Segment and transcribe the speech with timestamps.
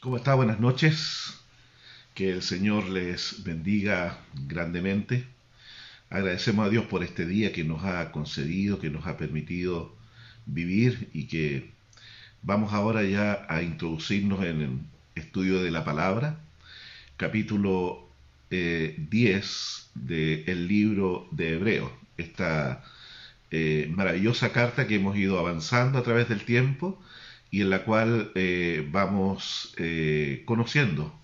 [0.00, 0.34] ¿Cómo está?
[0.34, 1.38] Buenas noches.
[2.14, 5.26] Que el Señor les bendiga grandemente.
[6.08, 9.94] Agradecemos a Dios por este día que nos ha concedido, que nos ha permitido
[10.46, 11.72] vivir y que
[12.40, 14.78] vamos ahora ya a introducirnos en el
[15.16, 16.40] estudio de la palabra,
[17.18, 18.08] capítulo
[18.48, 22.82] 10 eh, del libro de Hebreo, esta
[23.50, 26.98] eh, maravillosa carta que hemos ido avanzando a través del tiempo
[27.50, 31.14] y en la cual eh, vamos eh, conociendo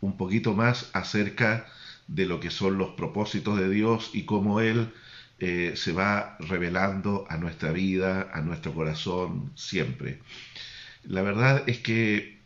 [0.00, 1.66] un poquito más acerca
[2.08, 4.92] de lo que son los propósitos de Dios y cómo Él
[5.38, 10.20] eh, se va revelando a nuestra vida, a nuestro corazón siempre.
[11.04, 12.40] La verdad es que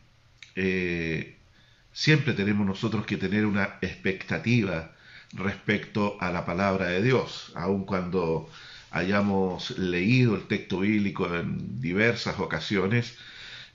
[1.93, 4.93] siempre tenemos nosotros que tener una expectativa
[5.33, 8.49] respecto a la palabra de Dios, aun cuando
[8.91, 13.17] hayamos leído el texto bíblico en diversas ocasiones,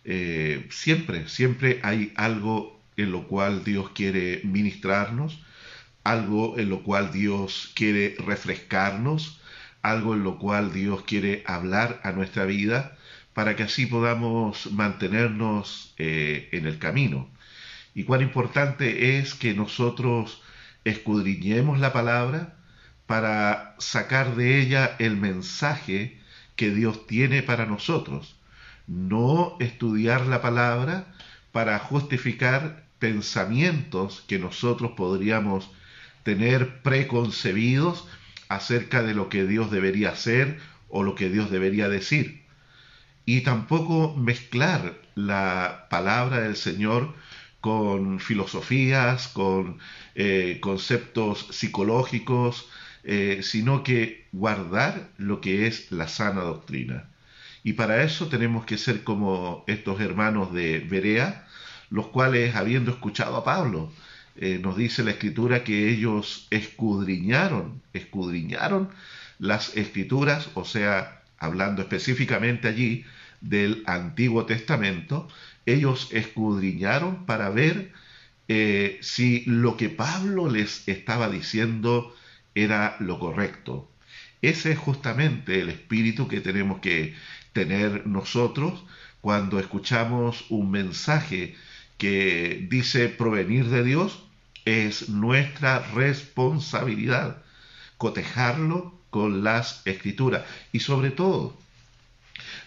[0.03, 5.43] eh, siempre, siempre hay algo en lo cual Dios quiere ministrarnos,
[6.03, 9.39] algo en lo cual Dios quiere refrescarnos,
[9.81, 12.97] algo en lo cual Dios quiere hablar a nuestra vida
[13.33, 17.29] para que así podamos mantenernos eh, en el camino.
[17.93, 20.41] Y cuán importante es que nosotros
[20.85, 22.55] escudriñemos la palabra,
[23.11, 26.17] para sacar de ella el mensaje
[26.55, 28.37] que Dios tiene para nosotros.
[28.87, 31.13] No estudiar la palabra
[31.51, 35.69] para justificar pensamientos que nosotros podríamos
[36.23, 38.07] tener preconcebidos
[38.47, 42.45] acerca de lo que Dios debería hacer o lo que Dios debería decir.
[43.25, 47.13] Y tampoco mezclar la palabra del Señor
[47.59, 49.79] con filosofías, con
[50.15, 52.69] eh, conceptos psicológicos,
[53.03, 57.09] eh, sino que guardar lo que es la sana doctrina.
[57.63, 61.47] Y para eso tenemos que ser como estos hermanos de Berea,
[61.89, 63.91] los cuales, habiendo escuchado a Pablo,
[64.37, 68.89] eh, nos dice la escritura que ellos escudriñaron, escudriñaron
[69.39, 73.03] las escrituras, o sea, hablando específicamente allí
[73.41, 75.27] del Antiguo Testamento,
[75.65, 77.91] ellos escudriñaron para ver
[78.47, 82.15] eh, si lo que Pablo les estaba diciendo
[82.55, 83.89] era lo correcto.
[84.41, 87.15] Ese es justamente el espíritu que tenemos que
[87.53, 88.83] tener nosotros
[89.21, 91.55] cuando escuchamos un mensaje
[91.97, 94.23] que dice provenir de Dios.
[94.65, 97.43] Es nuestra responsabilidad
[97.97, 100.43] cotejarlo con las escrituras.
[100.71, 101.55] Y sobre todo,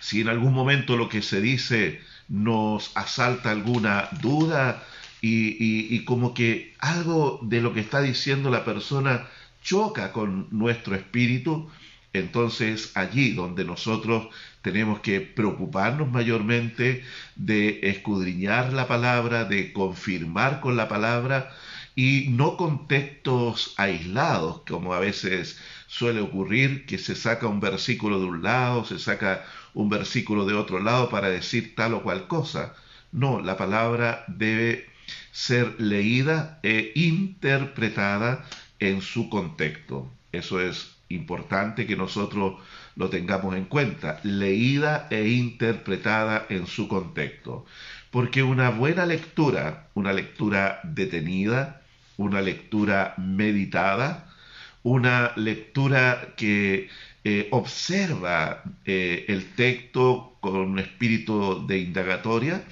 [0.00, 4.82] si en algún momento lo que se dice nos asalta alguna duda
[5.20, 5.56] y,
[5.94, 9.26] y como que algo de lo que está diciendo la persona
[9.64, 11.68] choca con nuestro espíritu,
[12.12, 14.28] entonces allí donde nosotros
[14.62, 17.02] tenemos que preocuparnos mayormente
[17.34, 21.50] de escudriñar la palabra, de confirmar con la palabra
[21.96, 28.20] y no con textos aislados, como a veces suele ocurrir, que se saca un versículo
[28.20, 32.26] de un lado, se saca un versículo de otro lado para decir tal o cual
[32.28, 32.74] cosa.
[33.12, 34.86] No, la palabra debe
[35.32, 38.44] ser leída e interpretada
[38.88, 40.10] en su contexto.
[40.32, 42.54] Eso es importante que nosotros
[42.96, 47.64] lo tengamos en cuenta, leída e interpretada en su contexto.
[48.10, 51.82] Porque una buena lectura, una lectura detenida,
[52.16, 54.30] una lectura meditada,
[54.82, 56.88] una lectura que
[57.24, 62.62] eh, observa eh, el texto con un espíritu de indagatoria,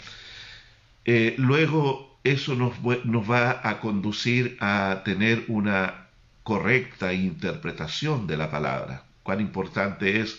[1.04, 6.01] eh, luego eso nos, nos va a conducir a tener una
[6.42, 9.04] correcta interpretación de la palabra.
[9.22, 10.38] Cuán importante es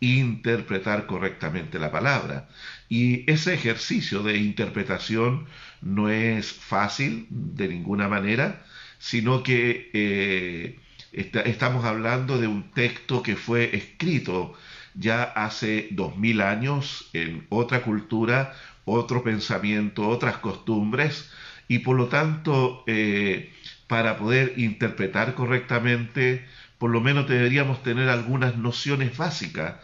[0.00, 2.48] interpretar correctamente la palabra.
[2.88, 5.46] Y ese ejercicio de interpretación
[5.80, 8.64] no es fácil de ninguna manera,
[8.98, 10.78] sino que eh,
[11.12, 14.54] estamos hablando de un texto que fue escrito
[14.94, 18.54] ya hace dos mil años en otra cultura,
[18.84, 21.30] otro pensamiento, otras costumbres,
[21.68, 23.52] y por lo tanto eh,
[23.86, 26.46] para poder interpretar correctamente,
[26.78, 29.76] por lo menos deberíamos tener algunas nociones básicas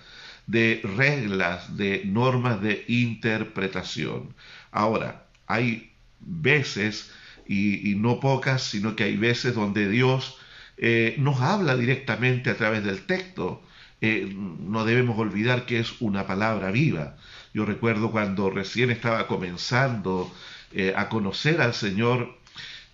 [0.47, 4.35] de reglas, de normas de interpretación.
[4.73, 7.13] Ahora, hay veces,
[7.47, 10.39] y, no pocas, sino que hay veces donde Dios
[10.77, 13.63] eh, nos habla directamente a través del texto.
[14.01, 17.17] Eh, no debemos olvidar que es una palabra viva.
[17.53, 20.33] Yo recuerdo cuando recién estaba comenzando
[20.73, 22.39] eh, a conocer al Señor,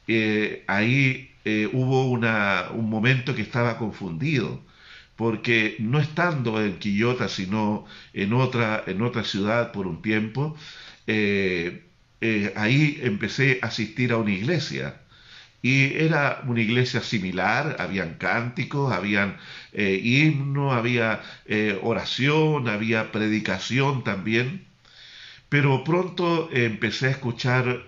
[0.08, 4.64] eh, ahí eh, hubo una, un momento que estaba confundido,
[5.16, 10.56] porque no estando en Quillota, sino en otra, en otra ciudad por un tiempo,
[11.06, 11.82] eh,
[12.56, 15.00] ahí empecé a asistir a una iglesia.
[15.62, 19.36] Y era una iglesia similar, habían cánticos, habían
[19.74, 21.22] himnos, había
[21.82, 24.66] oración, había predicación también.
[25.48, 27.84] Pero pronto empecé a escuchar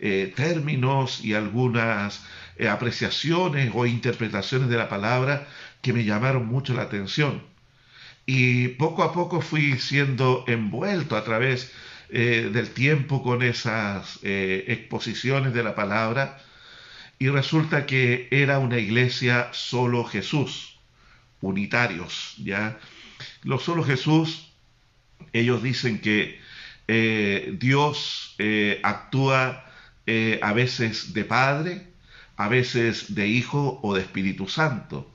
[0.00, 2.24] algunos términos y algunas
[2.70, 5.46] apreciaciones o interpretaciones de la palabra
[5.82, 7.42] que me llamaron mucho la atención.
[8.26, 11.72] Y poco a poco fui siendo envuelto a través
[12.10, 16.38] eh, del tiempo con esas eh, exposiciones de la palabra
[17.18, 20.78] y resulta que era una iglesia solo Jesús,
[21.40, 22.78] unitarios, ¿ya?
[23.42, 24.52] Los solo Jesús,
[25.32, 26.40] ellos dicen que
[26.88, 28.36] eh, Dios
[28.82, 29.63] actúa
[30.06, 31.88] a veces de Padre,
[32.36, 35.14] a veces de Hijo o de Espíritu Santo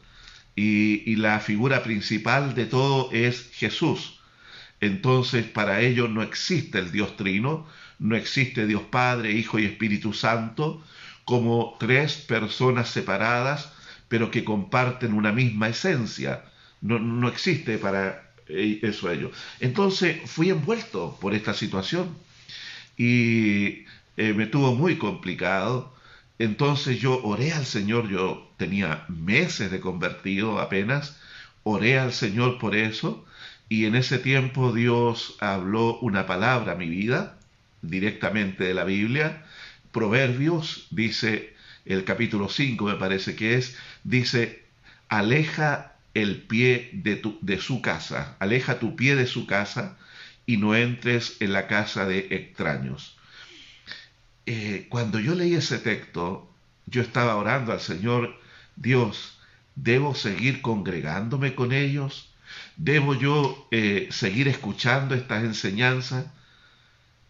[0.60, 4.20] y, la figura principal de todo es Jesús.
[4.82, 7.68] Entonces para ellos no existe el Dios trino,
[8.00, 10.84] no existe Dios Padre, Hijo y Espíritu Santo
[11.26, 13.72] como tres personas separadas,
[14.08, 16.44] pero que comparten una misma esencia.
[16.82, 19.32] No, no existe para e, eso ellos.
[19.60, 22.18] Entonces fui envuelto por esta situación
[22.98, 23.86] y
[24.20, 25.94] eh, me tuvo muy complicado
[26.40, 31.20] entonces yo oré al Señor, yo tenía meses de convertido apenas,
[31.64, 33.26] oré al Señor por eso,
[33.68, 37.38] y en ese tiempo Dios habló una palabra a mi vida,
[37.82, 39.44] directamente de la Biblia.
[39.92, 41.54] Proverbios, dice
[41.86, 44.64] el capítulo 5 me parece que es, dice,
[45.10, 49.98] aleja el pie de, tu, de su casa, aleja tu pie de su casa
[50.46, 53.19] y no entres en la casa de extraños.
[54.52, 56.50] Eh, cuando yo leí ese texto,
[56.88, 58.36] yo estaba orando al Señor,
[58.76, 59.38] Dios,
[59.76, 62.34] ¿debo seguir congregándome con ellos?
[62.76, 66.26] ¿Debo yo eh, seguir escuchando estas enseñanzas?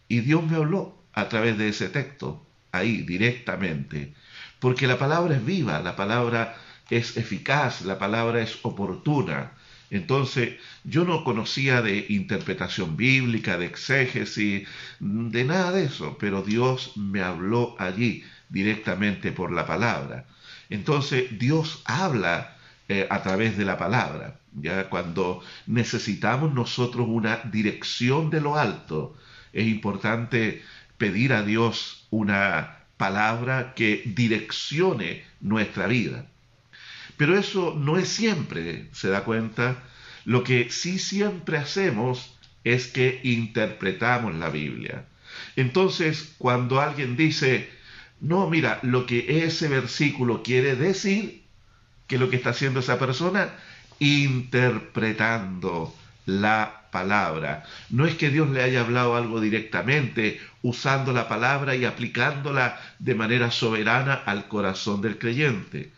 [0.08, 4.14] Y Dios me habló a través de ese texto, ahí directamente,
[4.58, 6.56] porque la palabra es viva, la palabra
[6.88, 9.52] es eficaz, la palabra es oportuna.
[9.90, 10.54] Entonces,
[10.84, 14.68] yo no conocía de interpretación bíblica, de exégesis,
[15.00, 20.26] de nada de eso, pero Dios me habló allí directamente por la palabra.
[20.70, 22.56] Entonces, Dios habla
[22.88, 24.38] eh, a través de la palabra.
[24.52, 29.16] Ya cuando necesitamos nosotros una dirección de lo alto,
[29.52, 30.62] es importante
[30.98, 36.26] pedir a Dios una palabra que direccione nuestra vida.
[37.20, 39.76] Pero eso no es siempre, ¿se da cuenta?
[40.24, 42.34] Lo que sí siempre hacemos
[42.64, 45.04] es que interpretamos la Biblia.
[45.54, 47.68] Entonces, cuando alguien dice,
[48.22, 51.42] no, mira, lo que ese versículo quiere decir,
[52.06, 53.50] que lo que está haciendo esa persona,
[53.98, 55.94] interpretando
[56.24, 57.66] la palabra.
[57.90, 63.14] No es que Dios le haya hablado algo directamente, usando la palabra y aplicándola de
[63.14, 65.92] manera soberana al corazón del creyente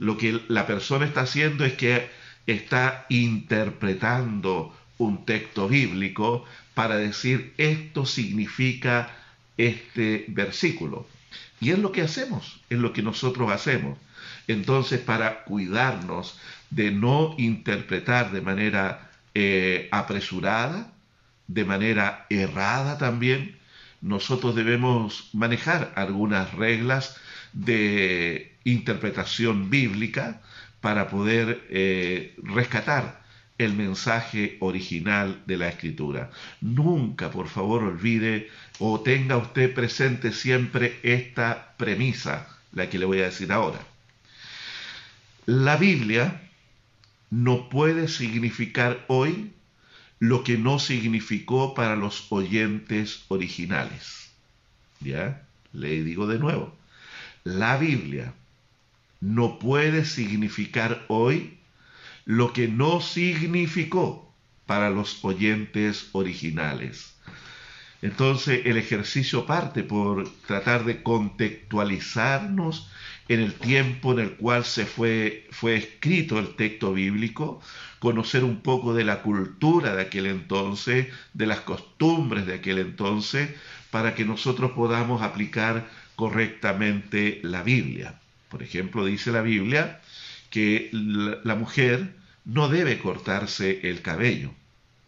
[0.00, 2.08] lo que la persona está haciendo es que
[2.46, 9.14] está interpretando un texto bíblico para decir esto significa
[9.58, 11.06] este versículo.
[11.60, 13.98] Y es lo que hacemos, es lo que nosotros hacemos.
[14.48, 20.94] Entonces, para cuidarnos de no interpretar de manera eh, apresurada,
[21.46, 23.58] de manera errada también,
[24.00, 27.18] nosotros debemos manejar algunas reglas
[27.52, 30.40] de interpretación bíblica
[30.80, 33.20] para poder eh, rescatar
[33.58, 36.30] el mensaje original de la escritura.
[36.60, 38.48] Nunca, por favor, olvide
[38.78, 43.80] o tenga usted presente siempre esta premisa, la que le voy a decir ahora.
[45.44, 46.40] La Biblia
[47.28, 49.52] no puede significar hoy
[50.18, 54.30] lo que no significó para los oyentes originales.
[55.00, 55.46] ¿Ya?
[55.72, 56.80] Le digo de nuevo
[57.44, 58.34] la Biblia
[59.20, 61.58] no puede significar hoy
[62.24, 64.34] lo que no significó
[64.66, 67.14] para los oyentes originales.
[68.02, 72.90] Entonces el ejercicio parte por tratar de contextualizarnos
[73.28, 77.60] en el tiempo en el cual se fue, fue escrito el texto bíblico,
[77.98, 83.50] conocer un poco de la cultura de aquel entonces, de las costumbres de aquel entonces,
[83.90, 88.20] para que nosotros podamos aplicar correctamente la Biblia.
[88.50, 90.00] Por ejemplo, dice la Biblia
[90.50, 94.52] que la, mujer no debe cortarse el cabello,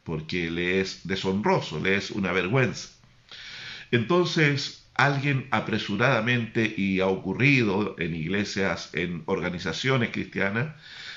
[0.04, 2.88] porque le es deshonroso, le es una vergüenza.
[3.90, 10.74] Entonces, alguien apresuradamente, y ha ocurrido en iglesias, en organizaciones cristianas,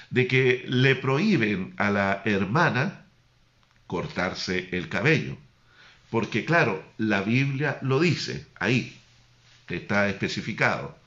[0.09, 3.05] de que le prohíben a la hermana
[3.87, 5.37] cortarse el cabello
[6.15, 8.97] porque claro, la Biblia lo dice, ahí
[9.67, 10.97] está especificado.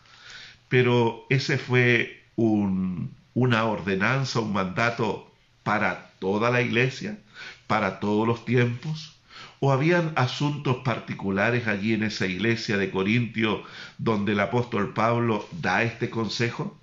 [0.69, 5.31] Pero ese fue una ordenanza, un mandato
[5.63, 7.19] para toda la iglesia,
[7.67, 9.15] para todos los tiempos.
[9.61, 13.65] ¿O habían asuntos particulares allí en esa iglesia de Corintio
[13.99, 16.79] donde el apóstol Pablo da este consejo?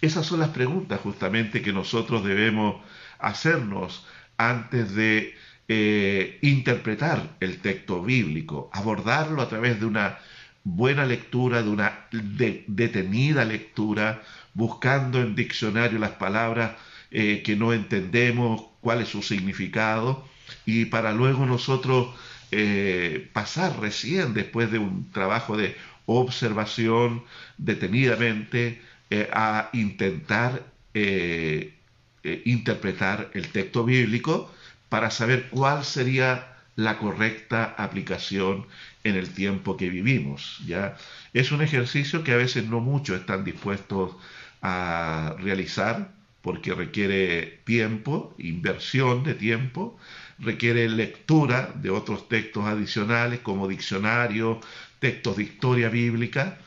[0.00, 2.76] Esas son las preguntas justamente que nosotros debemos
[3.18, 5.34] hacernos antes de
[5.68, 10.18] eh, interpretar el texto bíblico, abordarlo a través de una
[10.64, 14.22] buena lectura, de una detenida lectura,
[14.54, 16.72] buscando en diccionario las palabras
[17.10, 20.24] eh, que no entendemos, cuál es su significado,
[20.66, 22.14] y para luego nosotros
[22.50, 25.76] eh, pasar recién, después de un trabajo de
[26.06, 27.24] observación
[27.58, 30.66] detenidamente, eh, a intentar
[32.44, 34.52] interpretar el texto bíblico
[34.88, 38.66] para saber cuál sería la correcta aplicación
[39.04, 40.60] en el tiempo que vivimos.
[40.66, 40.96] ¿ya?
[41.32, 44.16] Es un ejercicio que a veces no muchos están dispuestos
[44.62, 46.12] a realizar
[46.42, 49.98] porque requiere tiempo, inversión de tiempo,
[50.38, 54.58] requiere lectura de otros textos adicionales como diccionarios,
[54.98, 56.58] textos de historia bíblica,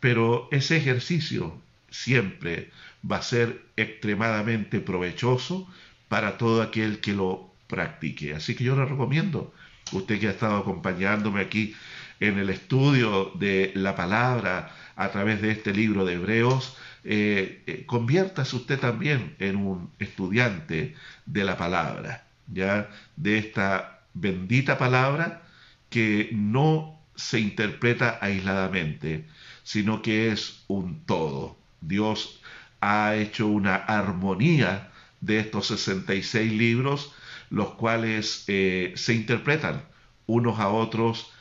[0.00, 1.60] pero ese ejercicio
[1.90, 2.70] siempre
[3.10, 5.68] va a ser extremadamente provechoso
[6.08, 8.34] para todo aquel que lo practique.
[8.34, 9.54] Así que yo le recomiendo,
[9.92, 11.74] usted que ha estado acompañándome aquí
[12.20, 17.84] en el estudio de la palabra a través de este libro de Hebreos, eh, eh,
[17.86, 20.96] conviértase usted también en un estudiante
[21.26, 25.42] de la palabra, ya de esta bendita palabra
[25.90, 29.26] que no se interpreta aisladamente,
[29.62, 31.56] sino que es un todo.
[31.80, 32.40] Dios
[32.80, 37.12] ha hecho una armonía de estos 66 libros,
[37.50, 39.82] los cuales eh, se interpretan
[40.26, 41.32] unos a otros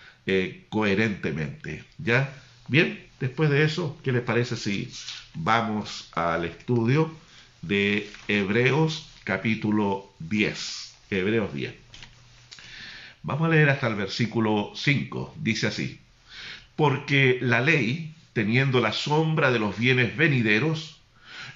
[0.68, 1.86] coherentemente.
[1.98, 2.34] ¿Ya?
[2.68, 4.92] Bien, después de eso, ¿qué les parece si
[5.36, 7.16] vamos al estudio
[7.62, 10.96] de Hebreos capítulo 10.
[11.10, 11.74] Hebreos 10.
[13.24, 15.36] Vamos a leer hasta el versículo 5.
[15.38, 16.00] Dice así,
[16.78, 21.02] porque la ley, teniendo la sombra de los bienes venideros,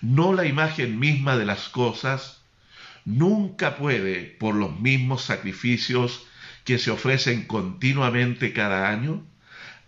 [0.01, 2.40] no la imagen misma de las cosas,
[3.05, 6.25] nunca puede, por los mismos sacrificios
[6.63, 9.25] que se ofrecen continuamente cada año,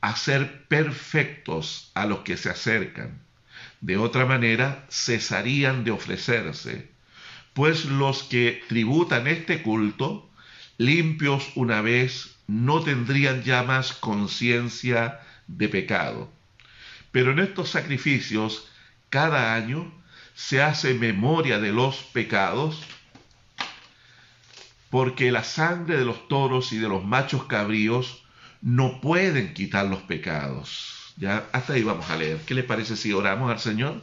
[0.01, 3.23] hacer perfectos a los que se acercan
[3.83, 6.87] de otra manera, cesarían de ofrecerse,
[7.53, 10.29] pues los que tributan este culto,
[10.77, 16.31] limpios una vez, no tendrían ya más conciencia de pecado.
[17.11, 18.69] Pero en estos sacrificios,
[19.09, 19.93] cada año,
[20.33, 22.81] se hace memoria de los pecados,
[24.93, 28.23] porque la sangre de los toros y de los machos cabríos
[28.61, 32.39] no pueden quitar los pecados ya hasta ahí vamos a leer.
[32.45, 34.01] ¿Qué le parece si oramos al Señor?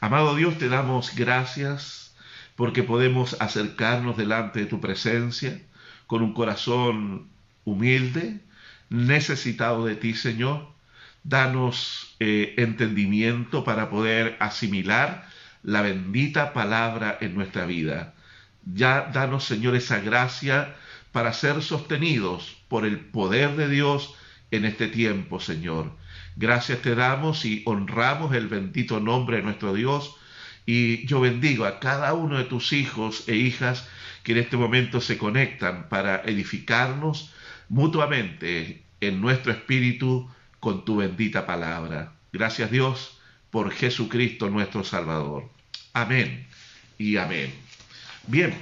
[0.00, 2.14] Amado Dios, te damos gracias
[2.56, 5.60] porque podemos acercarnos delante de tu presencia
[6.06, 7.28] con un corazón
[7.64, 8.40] humilde,
[8.90, 10.68] necesitado de ti, Señor.
[11.22, 15.26] Danos eh, entendimiento para poder asimilar
[15.62, 18.14] la bendita palabra en nuestra vida.
[18.66, 20.74] Ya danos, Señor, esa gracia
[21.12, 24.14] para ser sostenidos por el poder de Dios
[24.50, 25.92] en este tiempo, Señor.
[26.36, 30.16] Gracias te damos y honramos el bendito nombre de nuestro Dios.
[30.66, 33.86] Y yo bendigo a cada uno de tus hijos e hijas
[34.22, 37.32] que en este momento se conectan para edificarnos
[37.68, 40.28] mutuamente en nuestro espíritu
[40.60, 42.14] con tu bendita palabra.
[42.32, 45.50] Gracias Dios por Jesucristo nuestro Salvador.
[45.92, 46.46] Amén
[46.98, 47.63] y amén.
[48.26, 48.54] Bien,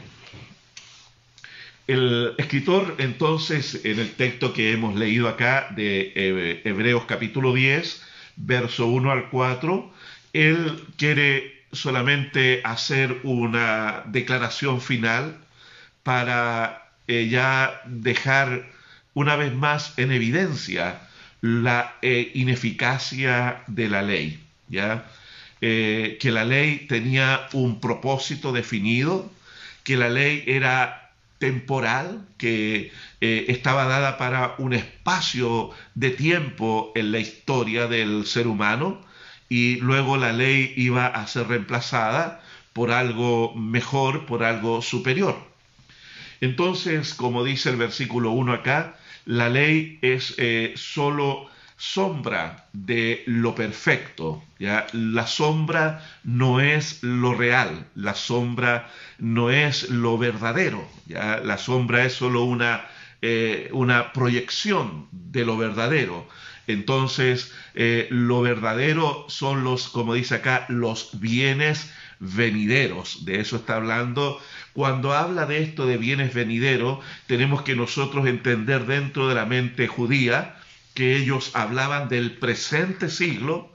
[1.86, 8.02] el escritor entonces en el texto que hemos leído acá de eh, Hebreos capítulo 10,
[8.36, 9.92] verso 1 al 4,
[10.32, 15.38] él quiere solamente hacer una declaración final
[16.02, 18.68] para eh, ya dejar
[19.14, 21.02] una vez más en evidencia
[21.40, 25.06] la eh, ineficacia de la ley, ¿ya?
[25.60, 29.30] que la ley tenía un propósito definido,
[29.84, 37.10] que la ley era temporal que eh, estaba dada para un espacio de tiempo en
[37.10, 39.00] la historia del ser humano
[39.48, 42.40] y luego la ley iba a ser reemplazada
[42.72, 45.36] por algo mejor, por algo superior.
[46.40, 48.96] Entonces, como dice el versículo 1 acá,
[49.26, 51.50] la ley es eh, solo
[51.82, 54.44] sombra de lo perfecto.
[54.60, 54.86] ¿ya?
[54.92, 60.88] La sombra no es lo real, la sombra no es lo verdadero.
[61.06, 61.38] ¿ya?
[61.38, 62.86] La sombra es solo una
[63.20, 66.26] eh, una proyección de lo verdadero.
[66.68, 73.24] Entonces, eh, lo verdadero son los, como dice acá, los bienes venideros.
[73.24, 74.40] De eso está hablando.
[74.72, 79.88] Cuando habla de esto de bienes venideros, tenemos que nosotros entender dentro de la mente
[79.88, 80.56] judía
[80.94, 83.70] que ellos hablaban del presente siglo,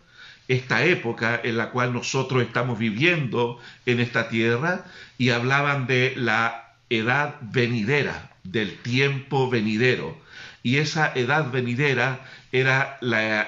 [0.48, 4.86] esta época en la cual nosotros estamos viviendo en esta tierra,
[5.18, 10.18] y hablaban de la edad venidera, del tiempo venidero.
[10.64, 12.98] Y esa edad venidera era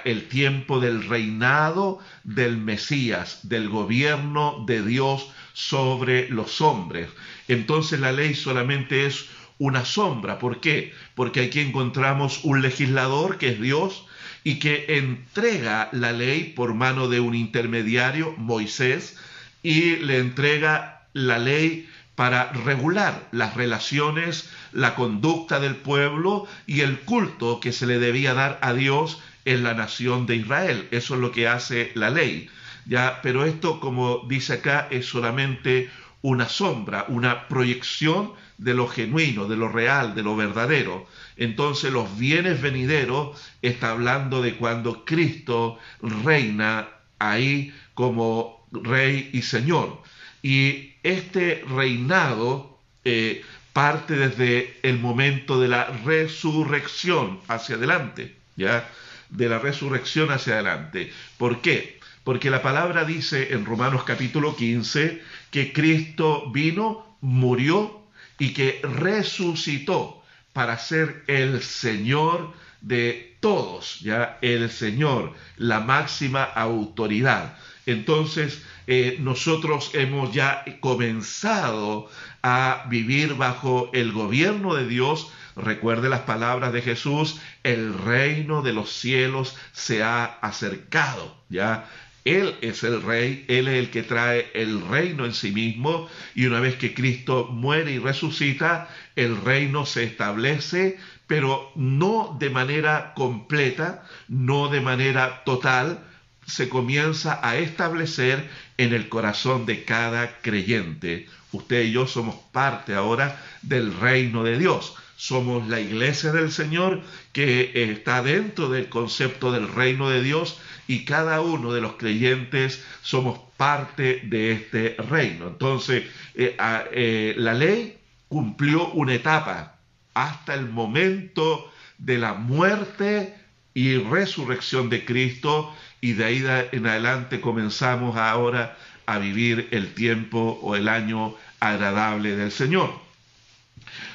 [0.03, 7.09] el tiempo del reinado del Mesías, del gobierno de Dios sobre los hombres.
[7.47, 9.25] Entonces la ley solamente es
[9.57, 10.39] una sombra.
[10.39, 10.93] ¿Por qué?
[11.19, 14.05] Porque aquí encontramos un legislador que es Dios
[14.45, 19.17] y que entrega la ley por mano de un intermediario, Moisés,
[19.61, 27.01] y le entrega la ley para regular las relaciones, la conducta del pueblo y el
[27.01, 30.87] culto que se le debía dar a Dios en la nación de Israel.
[30.91, 32.49] Eso es lo que hace la ley.
[32.85, 35.89] Ya, pero esto, como dice acá, es solamente
[36.21, 41.07] una sombra, una proyección de lo genuino, de lo real, de lo verdadero.
[41.37, 50.01] Entonces los bienes venideros está hablando de cuando Cristo reina ahí como rey y señor.
[50.43, 58.89] Y este reinado eh, parte desde el momento de la resurrección hacia adelante, ¿ya?
[59.29, 61.13] De la resurrección hacia adelante.
[61.37, 61.99] ¿Por qué?
[62.25, 67.98] Porque la palabra dice en Romanos capítulo 15 que Cristo vino, murió
[68.39, 77.57] y que resucitó para ser el Señor de todos, ya el Señor, la máxima autoridad.
[77.85, 82.09] Entonces, eh, nosotros hemos ya comenzado
[82.41, 85.31] a vivir bajo el gobierno de Dios.
[85.55, 91.89] Recuerde las palabras de Jesús, el reino de los cielos se ha acercado, ¿ya?
[92.29, 96.45] Él es el rey, Él es el que trae el reino en sí mismo y
[96.45, 103.13] una vez que Cristo muere y resucita, el reino se establece, pero no de manera
[103.15, 106.05] completa, no de manera total,
[106.45, 111.27] se comienza a establecer en el corazón de cada creyente.
[111.51, 114.95] Usted y yo somos parte ahora del reino de Dios.
[115.15, 117.01] Somos la iglesia del Señor
[117.33, 122.83] que está dentro del concepto del reino de Dios y cada uno de los creyentes
[123.03, 125.49] somos parte de este reino.
[125.49, 126.57] Entonces, eh,
[126.91, 129.77] eh, la ley cumplió una etapa
[130.15, 133.35] hasta el momento de la muerte
[133.75, 135.71] y resurrección de Cristo
[136.01, 138.75] y de ahí en adelante comenzamos ahora
[139.05, 142.91] a vivir el tiempo o el año agradable del Señor.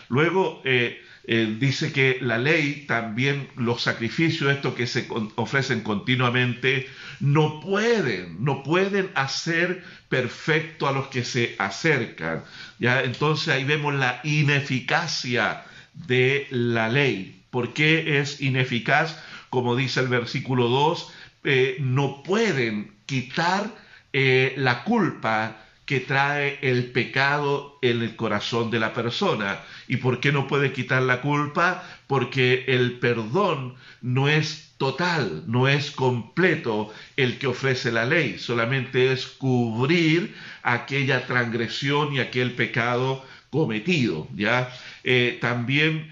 [0.08, 6.86] Luego eh, eh, dice que la ley, también los sacrificios, estos que se ofrecen continuamente,
[7.20, 12.44] no pueden, no pueden hacer perfecto a los que se acercan.
[12.78, 13.02] ¿ya?
[13.02, 17.42] Entonces ahí vemos la ineficacia de la ley.
[17.50, 19.18] ¿Por qué es ineficaz?
[19.48, 21.12] Como dice el versículo 2,
[21.44, 23.70] eh, no pueden quitar
[24.12, 29.60] eh, la culpa que trae el pecado en el corazón de la persona.
[29.86, 31.84] ¿Y por qué no puede quitar la culpa?
[32.06, 39.12] Porque el perdón no es total, no es completo el que ofrece la ley, solamente
[39.12, 44.26] es cubrir aquella transgresión y aquel pecado cometido.
[44.34, 44.70] ¿ya?
[45.04, 46.10] Eh, también,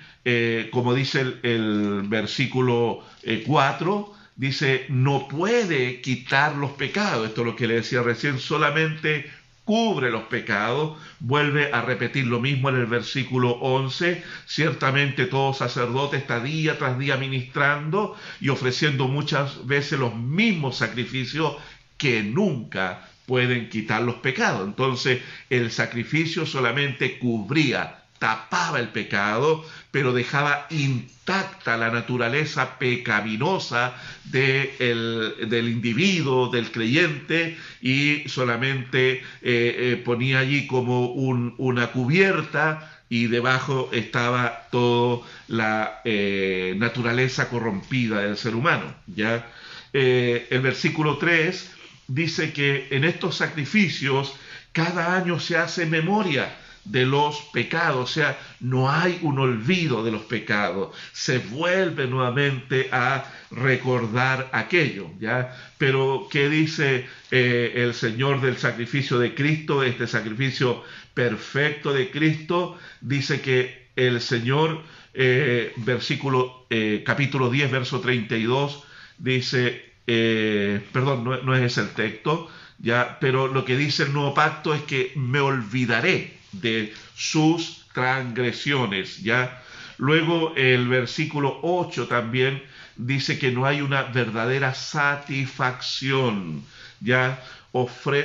[0.70, 3.04] como dice el, el versículo
[3.46, 7.28] 4, dice, no puede quitar los pecados.
[7.28, 9.30] Esto es lo que le decía recién, solamente
[9.64, 10.98] cubre los pecados.
[11.20, 14.22] Vuelve a repetir lo mismo en el versículo 11.
[14.46, 21.56] Ciertamente todo sacerdote está día tras día ministrando y ofreciendo muchas veces los mismos sacrificios
[21.96, 24.66] que nunca pueden quitar los pecados.
[24.66, 35.68] Entonces el sacrificio solamente cubría tapaba el pecado, pero dejaba intacta la naturaleza pecaminosa del
[35.68, 44.68] individuo, del creyente, y solamente eh, eh, ponía allí como una cubierta y debajo estaba
[44.70, 48.94] toda la eh, naturaleza corrompida del ser humano.
[49.08, 49.50] ¿ya?
[49.92, 51.70] el versículo 3
[52.06, 54.32] dice que en estos sacrificios
[54.70, 60.10] cada año se hace memoria de los pecados, o sea, no hay un olvido de
[60.10, 65.56] los pecados, se vuelve nuevamente a recordar aquello, ¿ya?
[65.78, 70.82] Pero, ¿qué dice eh, el Señor del sacrificio de Cristo, este sacrificio
[71.14, 72.76] perfecto de Cristo?
[73.00, 74.82] Dice que el Señor
[75.14, 78.82] eh, versículo, eh, capítulo 10, verso 32,
[79.18, 84.34] dice, perdón, no, no, es ese el texto, ya, pero lo que dice el nuevo
[84.34, 89.62] pacto es que me olvidaré de sus transgresiones, ya.
[89.98, 92.62] Luego el versículo 8 también
[92.96, 96.64] dice que no hay una verdadera satisfacción,
[97.00, 97.42] ya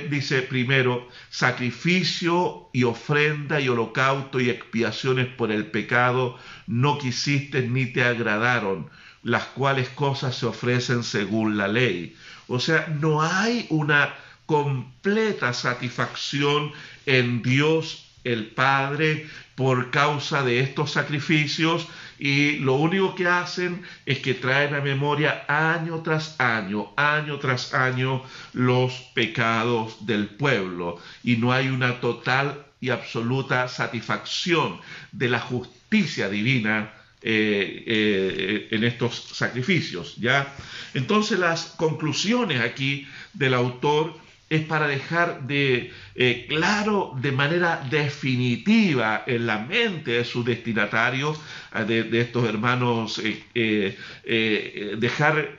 [0.09, 6.37] dice primero, sacrificio y ofrenda y holocausto y expiaciones por el pecado
[6.67, 8.89] no quisiste ni te agradaron,
[9.23, 12.15] las cuales cosas se ofrecen según la ley.
[12.47, 14.13] O sea, no hay una
[14.45, 16.71] completa satisfacción
[17.05, 21.87] en Dios el Padre por causa de estos sacrificios
[22.19, 27.73] y lo único que hacen es que traen a memoria año tras año, año tras
[27.73, 34.79] año los pecados del pueblo y no hay una total y absoluta satisfacción
[35.11, 40.15] de la justicia divina eh, eh, en estos sacrificios.
[40.17, 40.53] ¿ya?
[40.93, 49.23] Entonces las conclusiones aquí del autor es para dejar de eh, claro de manera definitiva
[49.27, 51.39] en la mente de sus destinatarios,
[51.75, 53.97] eh, de, estos hermanos, eh,
[54.97, 55.55] dejar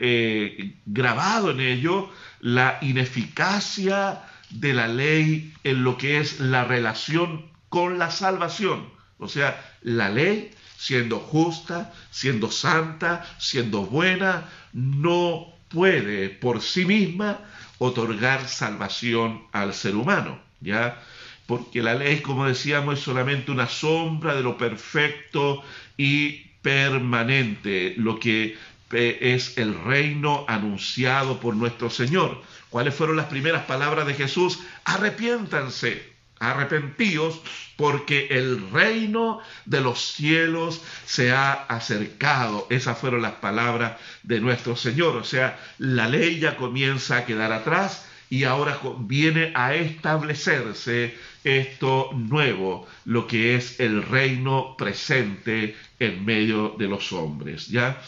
[0.87, 7.99] grabado en ello la ineficacia de la ley en lo que es la relación con
[7.99, 8.89] la salvación.
[9.19, 17.41] O sea, la ley, siendo justa, siendo santa, siendo buena, no puede por sí misma
[17.79, 21.03] otorgar salvación al ser humano, ¿ya?
[21.47, 25.63] Porque la ley, como decíamos, es solamente una sombra de lo perfecto
[25.97, 28.59] y permanente, lo que
[28.93, 32.43] eh, es el reino anunciado por nuestro Señor.
[32.71, 34.61] ¿Cuáles fueron las primeras palabras de Jesús?
[34.85, 37.41] Arrepiéntanse, arrepentíos,
[37.77, 42.67] porque el reino de los cielos se ha acercado.
[42.71, 45.17] Esas fueron las palabras de nuestro Señor.
[45.17, 52.11] O sea, la ley ya comienza a quedar atrás y ahora viene a establecerse esto
[52.15, 57.69] nuevo, lo que es el reino presente en medio de los hombres.
[57.69, 58.01] ¿ya?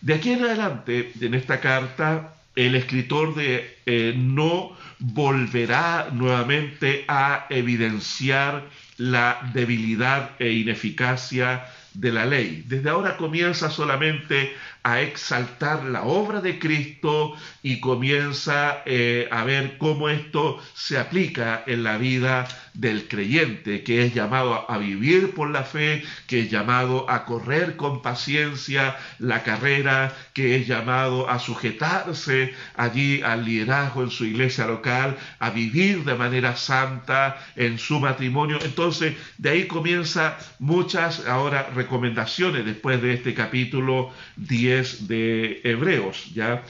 [0.00, 7.46] De aquí en adelante, en esta carta, el escritor de eh, no volverá nuevamente a
[7.50, 12.64] evidenciar la debilidad e ineficacia de la ley.
[12.66, 19.78] Desde ahora comienza solamente a exaltar la obra de Cristo y comienza eh, a ver
[19.78, 25.48] cómo esto se aplica en la vida del creyente, que es llamado a vivir por
[25.48, 31.38] la fe, que es llamado a correr con paciencia la carrera, que es llamado a
[31.38, 38.00] sujetarse allí al liderazgo en su iglesia local, a vivir de manera santa en su
[38.00, 38.58] matrimonio.
[38.62, 46.62] Entonces, de ahí comienza muchas ahora recomendaciones después de este capítulo 10 de Hebreos, ¿ya?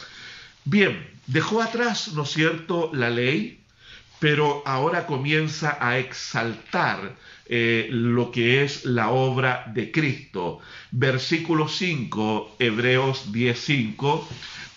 [0.64, 3.60] Bien, dejó atrás, ¿no es cierto?, la ley,
[4.18, 10.60] pero ahora comienza a exaltar eh, lo que es la obra de Cristo.
[10.90, 14.22] Versículo 5, Hebreos 10.5,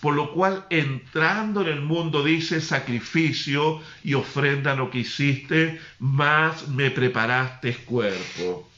[0.01, 6.91] por lo cual entrando en el mundo dice, sacrificio y ofrenda no quisiste, más me
[6.91, 8.69] preparaste cuerpo.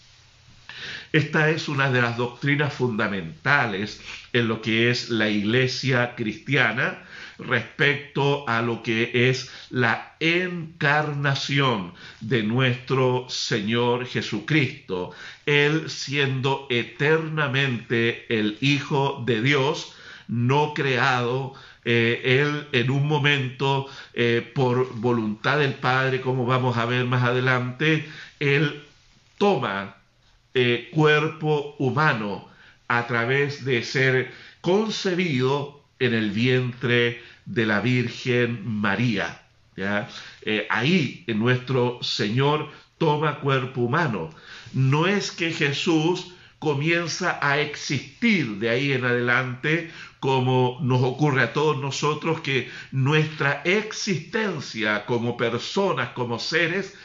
[1.12, 4.00] Esta es una de las doctrinas fundamentales
[4.32, 7.04] en lo que es la iglesia cristiana
[7.40, 15.12] respecto a lo que es la encarnación de nuestro Señor Jesucristo,
[15.46, 19.94] Él siendo eternamente el Hijo de Dios,
[20.28, 21.54] no creado,
[21.86, 27.24] eh, Él en un momento, eh, por voluntad del Padre, como vamos a ver más
[27.24, 28.08] adelante,
[28.40, 28.84] Él
[29.38, 29.99] toma
[30.62, 32.50] eh, cuerpo humano
[32.90, 39.42] a través de ser concebido en el vientre de la Virgen María.
[39.78, 44.32] Eh, ahí nuestro Señor toma cuerpo humano.
[44.74, 51.54] No es que Jesús comienza a existir de ahí en adelante como nos ocurre a
[51.54, 56.98] todos nosotros que nuestra existencia como personas, como seres,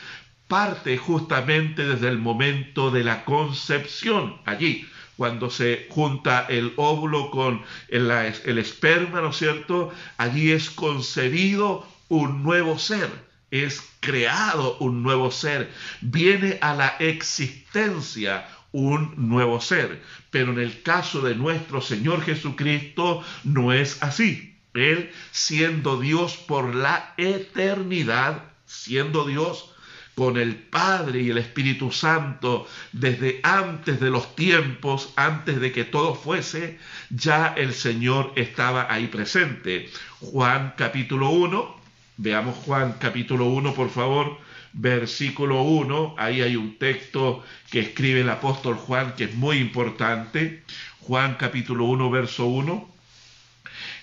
[0.49, 7.63] parte justamente desde el momento de la concepción, allí, cuando se junta el óvulo con
[7.89, 8.11] el,
[8.59, 9.93] esperma, ¿no es cierto?
[10.17, 13.09] Allí es concebido un nuevo ser,
[13.51, 20.03] es creado un nuevo ser, viene a la existencia un nuevo ser.
[20.31, 24.59] Pero en el caso de nuestro Señor Jesucristo no es así.
[24.75, 29.74] Él, siendo Dios por la eternidad, siendo Dios,
[30.15, 35.85] con el Padre y el Espíritu Santo desde antes de los tiempos, antes de que
[35.85, 36.79] todo fuese,
[37.11, 39.91] ya el Señor estaba ahí presente.
[40.21, 41.77] Juan capítulo 1,
[42.19, 44.39] veamos Juan capítulo 1 por favor,
[44.73, 50.63] versículo 1, ahí hay un texto que escribe el apóstol Juan que es muy importante.
[51.01, 52.95] Juan capítulo 1, verso 1.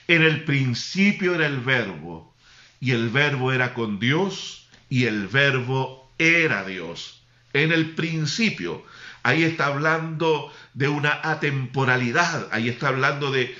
[0.07, 2.33] En el principio era el verbo,
[2.79, 7.21] y el verbo era con Dios, y el verbo era Dios.
[7.53, 8.85] En el principio,
[9.23, 13.55] ahí está hablando de una atemporalidad, ahí está hablando de,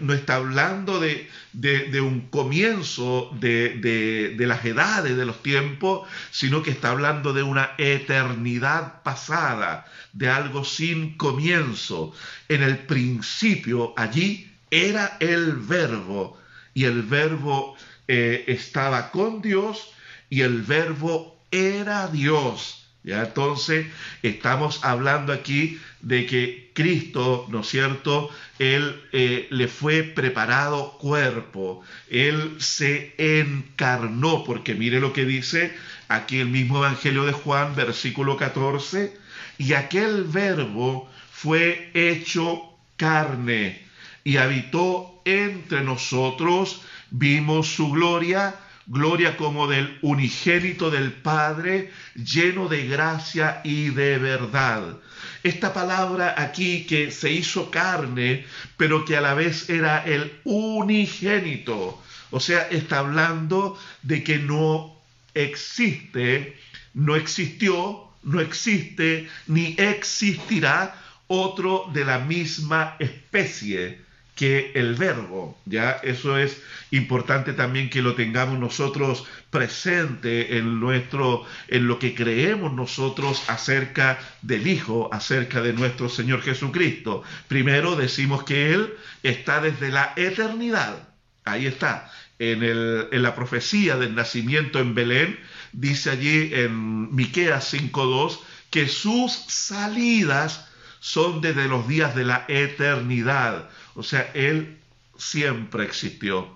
[0.00, 6.72] no, está hablando de, de un comienzo de, las edades, de los tiempos, sino que
[6.72, 12.12] está hablando de una eternidad pasada, de algo sin comienzo.
[12.48, 16.40] En el principio, allí era el verbo,
[16.72, 17.76] y el verbo
[18.08, 19.92] eh, estaba con Dios,
[20.28, 22.80] y el verbo era Dios.
[23.04, 23.86] Ya entonces
[24.22, 28.30] estamos hablando aquí de que Cristo, ¿no es cierto?
[28.58, 35.74] Él eh, le fue preparado cuerpo, Él se encarnó, porque mire lo que dice
[36.08, 39.14] aquí el mismo Evangelio de Juan, versículo 14,
[39.58, 42.62] y aquel verbo fue hecho
[42.96, 43.84] carne
[44.24, 48.54] y habitó entre nosotros, vimos su gloria,
[48.86, 54.96] gloria como del unigénito del Padre, lleno de gracia y de verdad.
[55.42, 62.02] Esta palabra aquí que se hizo carne, pero que a la vez era el unigénito,
[62.30, 64.94] o sea, está hablando de que no
[65.34, 66.58] existe,
[66.94, 70.94] no existió, no existe, ni existirá
[71.26, 74.03] otro de la misma especie
[74.34, 75.92] que el verbo, ¿ya?
[76.02, 82.72] Eso es importante también que lo tengamos nosotros presente en nuestro en lo que creemos
[82.72, 87.22] nosotros acerca del Hijo, acerca de nuestro Señor Jesucristo.
[87.46, 91.08] Primero decimos que él está desde la eternidad.
[91.44, 92.10] Ahí está.
[92.40, 95.38] En, el, en la profecía del nacimiento en Belén
[95.72, 100.68] dice allí en Miqueas 5:2 que sus salidas
[100.98, 104.78] son desde los días de la eternidad o sea, Él
[105.16, 106.48] siempre existió.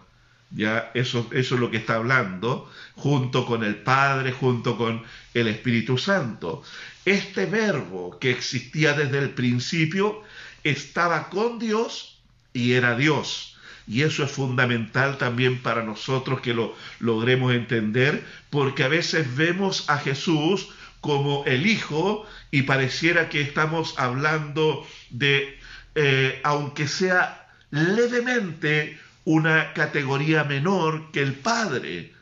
[0.50, 5.02] Ya eso, eso es lo que está hablando, junto con el Padre, junto con
[5.34, 6.62] el Espíritu Santo.
[7.04, 10.22] Este verbo que existía desde el principio
[10.64, 12.18] estaba con Dios
[12.52, 13.56] y era Dios.
[13.86, 19.88] Y eso es fundamental también para nosotros que lo logremos entender, porque a veces vemos
[19.88, 20.68] a Jesús
[21.00, 25.57] como el Hijo y pareciera que estamos hablando de
[26.00, 32.12] eh, aunque sea levemente una categoría menor que el Padre.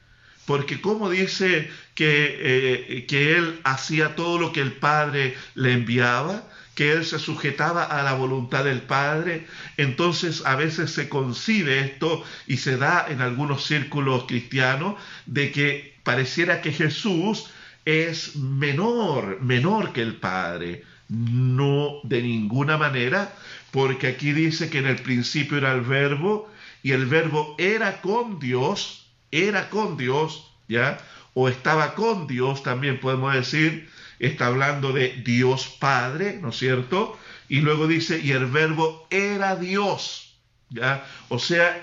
[0.47, 6.45] Porque como dice que, eh, que él hacía todo lo que el Padre le enviaba,
[6.75, 12.25] que él se sujetaba a la voluntad del Padre, entonces a veces se concibe esto
[12.47, 14.95] y se da en algunos círculos cristianos
[15.27, 17.51] de que pareciera que Jesús
[17.85, 20.83] es menor, menor que el Padre.
[21.09, 23.33] No, de ninguna manera,
[23.71, 26.51] porque aquí dice que en el principio era el verbo
[26.83, 30.99] y el verbo era con Dios, era con Dios, ¿ya?
[31.35, 37.19] O estaba con Dios, también podemos decir, está hablando de Dios Padre, ¿no es cierto?
[37.49, 40.39] Y luego dice, y el verbo era Dios,
[40.71, 41.07] ¿ya?
[41.29, 41.83] O sea,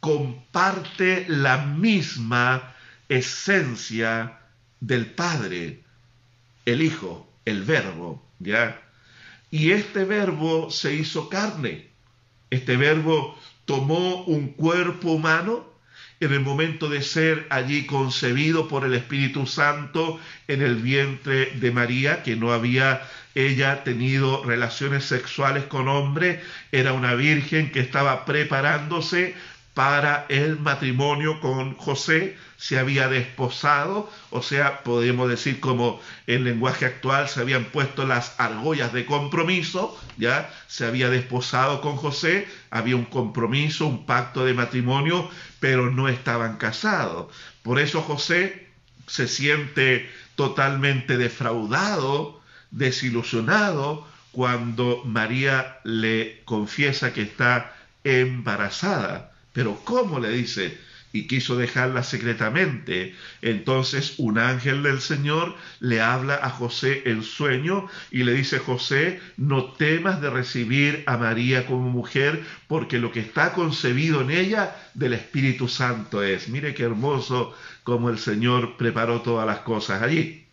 [0.00, 2.74] comparte la misma
[3.08, 4.38] esencia
[4.80, 5.82] del Padre,
[6.66, 8.80] el Hijo, el verbo, ¿ya?
[9.50, 11.88] Y este verbo se hizo carne.
[12.50, 15.66] Este verbo tomó un cuerpo humano
[16.20, 21.70] en el momento de ser allí concebido por el Espíritu Santo en el vientre de
[21.70, 23.02] María, que no había
[23.34, 29.36] ella tenido relaciones sexuales con hombre, era una virgen que estaba preparándose
[29.74, 36.86] para el matrimonio con José, se había desposado, o sea, podemos decir como en lenguaje
[36.86, 42.96] actual se habían puesto las argollas de compromiso, ya se había desposado con José, había
[42.96, 47.32] un compromiso, un pacto de matrimonio, pero no estaban casados.
[47.62, 48.66] Por eso José
[49.06, 52.40] se siente totalmente defraudado,
[52.72, 59.32] desilusionado, cuando María le confiesa que está embarazada.
[59.52, 60.87] Pero ¿cómo le dice?
[61.18, 63.14] Y quiso dejarla secretamente.
[63.42, 69.20] Entonces un ángel del Señor le habla a José en sueño y le dice, José,
[69.36, 74.76] no temas de recibir a María como mujer, porque lo que está concebido en ella
[74.94, 76.48] del Espíritu Santo es.
[76.48, 80.46] Mire qué hermoso como el Señor preparó todas las cosas allí.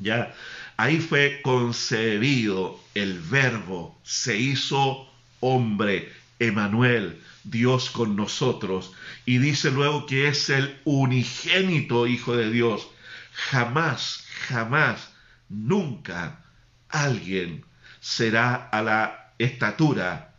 [0.00, 0.34] Ya,
[0.76, 5.06] ahí fue concebido el verbo, se hizo
[5.40, 8.92] hombre, Emanuel, Dios con nosotros.
[9.26, 12.88] Y dice luego que es el unigénito Hijo de Dios.
[13.32, 15.12] Jamás, jamás,
[15.48, 16.44] nunca
[16.88, 17.64] alguien
[18.00, 20.34] será a la estatura,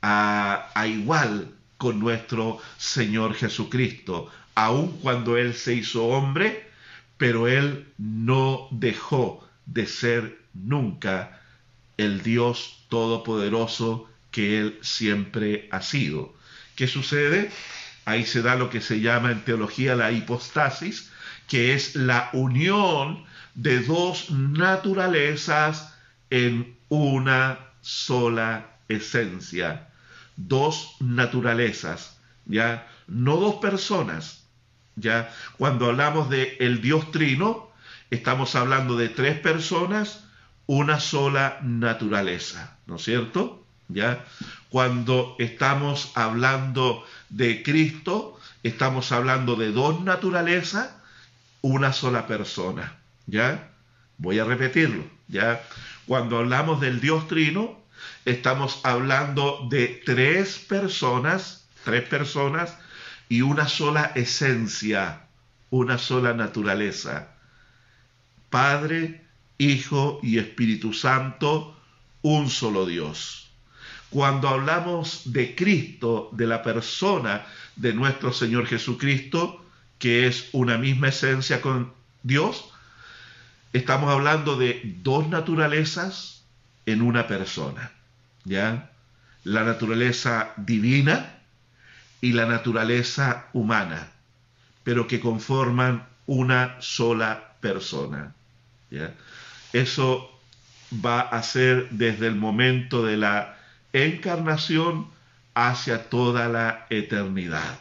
[0.00, 6.70] a, a igual con nuestro Señor Jesucristo, aun cuando Él se hizo hombre,
[7.16, 11.40] pero Él no dejó de ser nunca
[11.96, 16.34] el Dios Todopoderoso que Él siempre ha sido.
[16.74, 17.52] ¿Qué sucede?
[18.04, 21.12] Ahí se da lo que se llama en teología la hipostasis,
[21.46, 25.94] que es la unión de dos naturalezas
[26.30, 29.88] en una sola esencia.
[30.36, 32.88] Dos naturalezas, ¿ya?
[33.06, 34.46] No dos personas,
[34.96, 35.32] ¿ya?
[35.58, 37.70] Cuando hablamos de el Dios Trino,
[38.10, 40.24] estamos hablando de tres personas,
[40.66, 43.61] una sola naturaleza, ¿no es cierto?
[43.88, 44.24] ¿Ya?
[44.68, 50.90] Cuando estamos hablando de Cristo, estamos hablando de dos naturalezas,
[51.60, 53.70] una sola persona, ¿ya?
[54.18, 55.62] Voy a repetirlo, ¿ya?
[56.06, 57.80] Cuando hablamos del Dios Trino,
[58.24, 62.76] estamos hablando de tres personas, tres personas
[63.28, 65.26] y una sola esencia,
[65.70, 67.28] una sola naturaleza.
[68.50, 69.24] Padre,
[69.58, 71.76] Hijo y Espíritu Santo,
[72.22, 73.41] un solo Dios.
[74.12, 77.46] Cuando hablamos de Cristo, de la persona
[77.76, 79.64] de nuestro Señor Jesucristo,
[79.98, 82.68] que es una misma esencia con Dios,
[83.72, 86.44] estamos hablando de dos naturalezas
[86.84, 87.90] en una persona,
[88.44, 88.90] ¿ya?
[89.44, 91.38] La naturaleza divina
[92.20, 94.12] y la naturaleza humana,
[94.84, 98.34] pero que conforman una sola persona,
[98.90, 99.14] ¿ya?
[99.72, 100.38] Eso
[100.92, 103.56] va a ser desde el momento de la
[103.92, 105.08] encarnación
[105.54, 107.80] hacia toda la eternidad.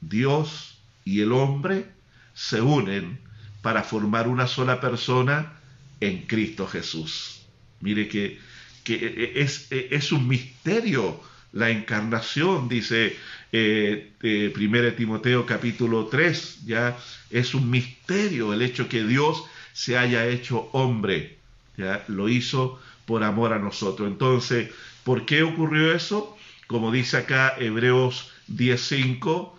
[0.00, 1.86] Dios y el hombre
[2.34, 3.18] se unen
[3.62, 5.54] para formar una sola persona
[6.00, 7.42] en Cristo Jesús.
[7.80, 8.38] Mire que,
[9.34, 11.20] es, un misterio
[11.52, 13.16] la encarnación, dice
[13.52, 16.96] eh, 1 Timoteo capítulo 3, ya
[17.30, 21.38] es un misterio el hecho que Dios se haya hecho hombre,
[21.76, 24.08] ya lo hizo por amor a nosotros.
[24.08, 24.70] Entonces,
[25.04, 26.36] ¿por qué ocurrió eso?
[26.66, 29.52] Como dice acá Hebreos 10.5,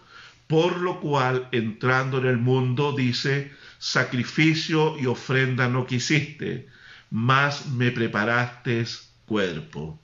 [0.48, 6.68] por lo cual entrando en el mundo dice, sacrificio y ofrenda no quisiste,
[7.10, 8.86] mas me preparaste
[9.26, 10.00] cuerpo.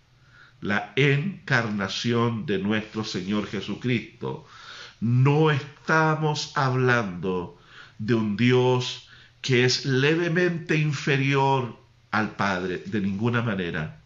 [0.61, 4.45] La encarnación de nuestro Señor Jesucristo.
[5.01, 7.57] No estamos hablando
[7.97, 9.09] de un Dios
[9.41, 11.82] que es levemente inferior
[12.13, 13.99] al Padre, de ninguna manera.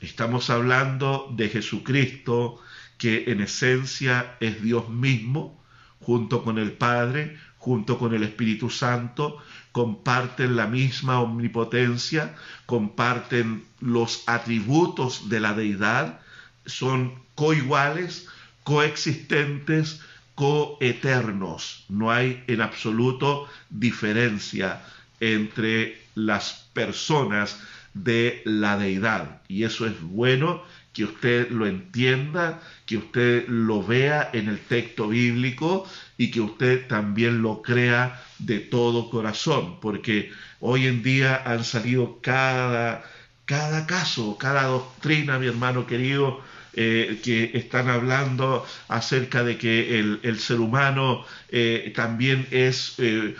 [0.00, 2.62] Estamos hablando de Jesucristo,
[2.98, 5.58] que en esencia es Dios mismo,
[6.00, 9.38] junto con el Padre, junto con el Espíritu Santo,
[9.72, 16.20] comparten la misma omnipotencia, comparten los atributos de la deidad,
[16.66, 18.28] son coiguales,
[18.62, 20.00] coexistentes,
[20.34, 21.86] coeternos.
[21.88, 24.84] No hay en absoluto diferencia
[25.20, 27.58] entre las personas
[27.92, 29.42] de la deidad.
[29.48, 30.62] Y eso es bueno
[30.92, 35.84] que usted lo entienda, que usted lo vea en el texto bíblico
[36.16, 42.20] y que usted también lo crea de todo corazón, porque hoy en día han salido
[42.22, 43.02] cada,
[43.44, 46.40] cada caso, cada doctrina, mi hermano querido,
[46.80, 53.34] eh, que están hablando acerca de que el, ser humano eh, también es eh,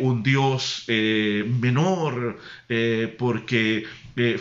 [0.00, 2.40] un Dios menor
[3.16, 3.86] porque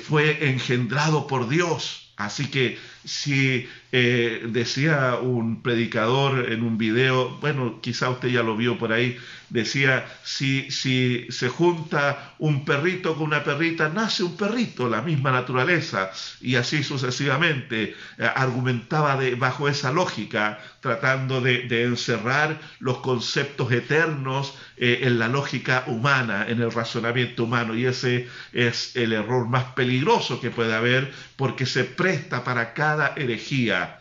[0.03, 2.12] fue engendrado por Dios.
[2.15, 2.79] Así que
[3.10, 9.17] si decía un predicador en un video, bueno, quizá usted ya lo vio por ahí,
[9.50, 15.31] decía, si, si se junta un perrito con una perrita, nace un perrito, la misma
[15.31, 17.96] naturaleza, y así sucesivamente.
[18.17, 25.27] Eh, argumentaba de, bajo esa lógica, tratando de, encerrar los conceptos eternos eh, en la
[25.27, 30.73] lógica humana, en el razonamiento humano, y ese es el error más peligroso que puede
[30.73, 34.00] haber, porque se presta para cada herejía.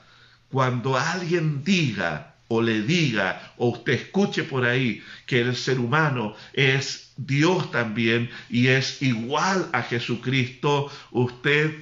[0.51, 6.35] Cuando alguien diga o le diga o usted escuche por ahí que el ser humano
[6.55, 11.75] es Dios también y es igual a Jesucristo, usted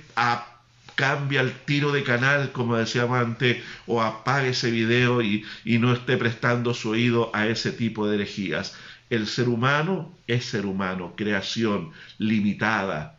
[0.97, 6.17] cambia el tiro de canal, como decíamos antes, o apague ese video y no esté
[6.17, 8.75] prestando su oído a ese tipo de herejías.
[9.09, 13.16] El ser humano es ser humano, creación limitada,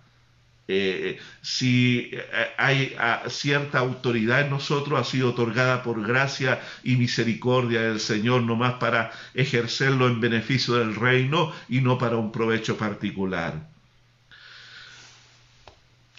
[0.70, 2.26] eh, si eh,
[2.58, 8.44] hay ah, cierta autoridad en nosotros, ha sido otorgada por gracia y misericordia del Señor,
[8.44, 13.70] nomás para ejercerlo en beneficio del reino y no para un provecho particular.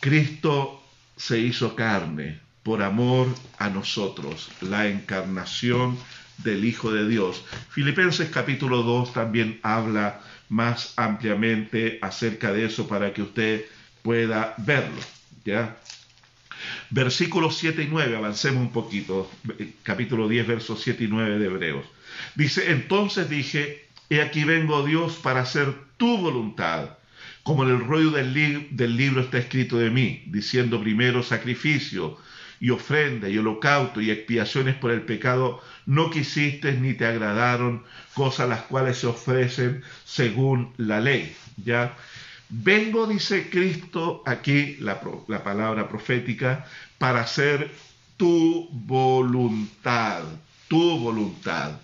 [0.01, 0.83] Cristo
[1.17, 3.29] se hizo carne por amor
[3.59, 5.99] a nosotros, la encarnación
[6.39, 7.45] del Hijo de Dios.
[7.71, 13.65] Filipenses capítulo 2 también habla más ampliamente acerca de eso para que usted
[14.09, 15.03] pueda verlo.
[15.45, 15.77] ¿ya?
[16.89, 19.31] Versículos 7 y 9, avancemos un poquito,
[19.83, 21.85] capítulo 10, versos 7 y 9 de Hebreos.
[22.35, 26.97] Dice, entonces dije, he aquí vengo Dios para hacer tu voluntad,
[27.43, 28.33] como en el rollo del,
[28.97, 32.17] libro está escrito de mí, diciendo primero sacrificio
[32.61, 37.85] y ofrenda y holocausto y expiaciones por el pecado no quisiste ni te agradaron,
[38.15, 41.37] cosas las cuales se ofrecen según la ley.
[41.63, 41.95] ¿ya?
[42.51, 46.65] Vengo, dice Cristo, aquí la, palabra profética,
[46.97, 47.71] para hacer
[48.17, 50.25] tu voluntad,
[50.67, 51.79] tu voluntad.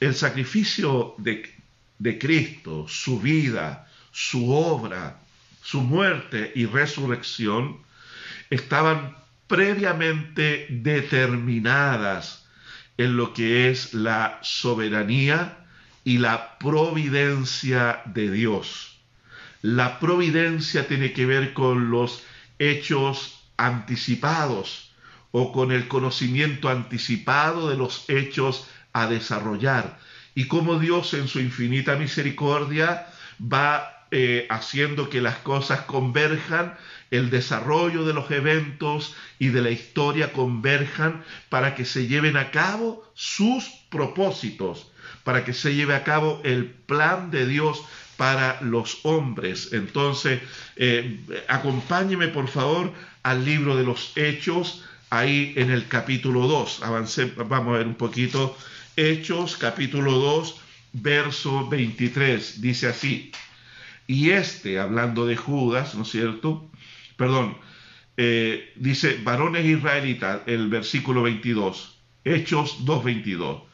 [0.00, 5.20] El sacrificio de, Cristo, su vida, su obra,
[5.62, 7.78] su muerte y resurrección
[8.50, 12.44] estaban previamente determinadas
[12.98, 15.65] en lo que es la soberanía
[16.06, 18.96] y la providencia de Dios.
[19.60, 22.22] La providencia tiene que ver con los
[22.60, 24.92] hechos anticipados
[25.32, 29.98] o con el conocimiento anticipado de los hechos a desarrollar
[30.36, 33.08] y cómo Dios en su infinita misericordia
[33.40, 36.78] va eh, haciendo que las cosas converjan,
[37.10, 42.52] el desarrollo de los eventos y de la historia converjan para que se lleven a
[42.52, 44.92] cabo sus propósitos
[45.26, 47.82] para que se lleve a cabo el plan de Dios
[48.16, 49.72] para los hombres.
[49.72, 50.40] Entonces,
[50.76, 51.18] eh,
[51.48, 52.92] acompáñeme por favor
[53.24, 56.80] al libro de los Hechos, ahí en el capítulo 2.
[56.84, 58.56] Avancé, vamos a ver un poquito.
[58.94, 60.60] Hechos, capítulo 2,
[60.92, 62.60] verso 23.
[62.60, 63.32] Dice así.
[64.06, 66.70] Y este, hablando de Judas, ¿no es cierto?
[67.16, 67.58] Perdón,
[68.16, 71.98] eh, dice varones israelitas, el versículo 22.
[72.22, 73.65] Hechos 2.22.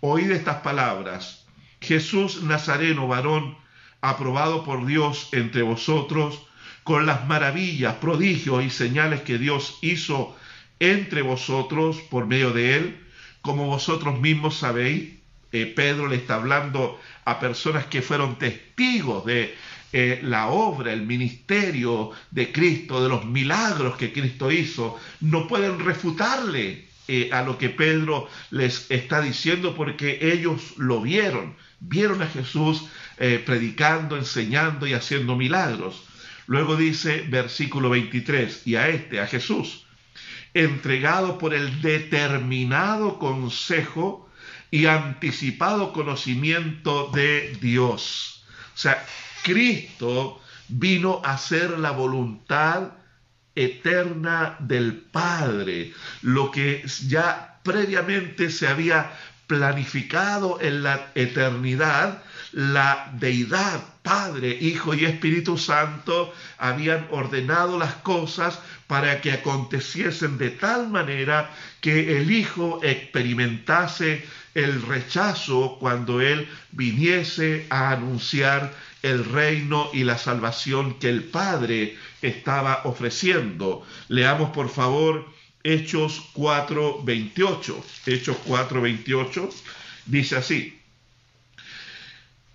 [0.00, 1.44] Oíd estas palabras.
[1.82, 3.56] Jesús Nazareno, varón,
[4.00, 6.40] aprobado por Dios entre vosotros,
[6.84, 10.34] con las maravillas, prodigios y señales que Dios hizo
[10.78, 13.06] entre vosotros por medio de él,
[13.42, 15.20] como vosotros mismos sabéis,
[15.52, 19.54] eh, Pedro le está hablando a personas que fueron testigos de
[19.92, 25.78] eh, la obra, el ministerio de Cristo, de los milagros que Cristo hizo, no pueden
[25.78, 32.28] refutarle eh, a lo que Pedro les está diciendo porque ellos lo vieron, vieron a
[32.28, 32.84] Jesús
[33.18, 36.04] eh, predicando, enseñando y haciendo milagros.
[36.46, 39.86] Luego dice versículo 23, y a este, a Jesús,
[40.54, 44.30] entregado por el determinado consejo
[44.70, 48.44] y anticipado conocimiento de Dios.
[48.72, 49.04] O sea,
[49.42, 52.99] Cristo vino a hacer la voluntad
[53.54, 55.92] eterna del Padre,
[56.22, 59.12] lo que ya previamente se había
[59.46, 62.22] planificado en la eternidad,
[62.52, 70.50] la deidad, Padre, Hijo y Espíritu Santo, habían ordenado las cosas para que aconteciesen de
[70.50, 74.24] tal manera que el Hijo experimentase
[74.54, 78.72] el rechazo cuando Él viniese a anunciar
[79.02, 83.86] el reino y la salvación que el Padre estaba ofreciendo.
[84.08, 85.26] Leamos por favor
[85.62, 87.82] Hechos 4:28.
[88.06, 89.50] Hechos 4:28
[90.06, 90.78] dice así.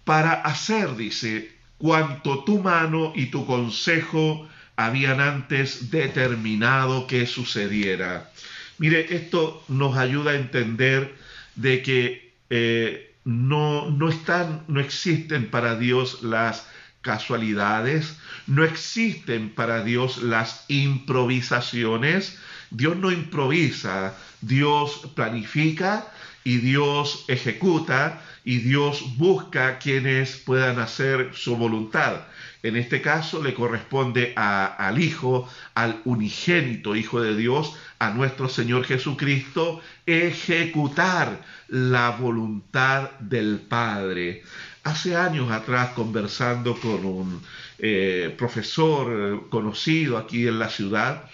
[0.04, 8.32] Para hacer, dice, cuanto tu mano y tu consejo habían antes determinado que sucediera.
[8.78, 11.16] Mire, esto nos ayuda a entender
[11.56, 16.68] de que eh, no, no están, no existen para Dios las
[17.06, 22.40] casualidades, no existen para Dios las improvisaciones.
[22.72, 26.08] Dios no improvisa, Dios planifica
[26.44, 32.22] y Dios ejecuta y Dios busca quienes puedan hacer su voluntad.
[32.64, 38.86] En este caso le corresponde al Hijo, al unigénito Hijo de Dios, a nuestro Señor
[38.86, 44.44] Jesucristo, ejecutar la voluntad del Padre.
[44.86, 47.42] Hace años atrás, conversando con un
[47.80, 51.28] eh, profesor conocido aquí en la ciudad,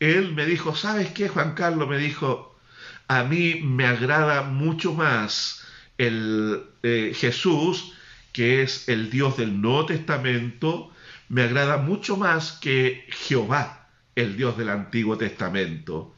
[0.00, 1.88] él me dijo, ¿sabes qué, Juan Carlos?
[1.88, 2.58] Me dijo,
[3.06, 5.64] a mí me agrada mucho más
[5.96, 7.92] el eh, Jesús,
[8.32, 10.90] que es el Dios del Nuevo Testamento,
[11.28, 16.16] me agrada mucho más que Jehová, el Dios del Antiguo Testamento.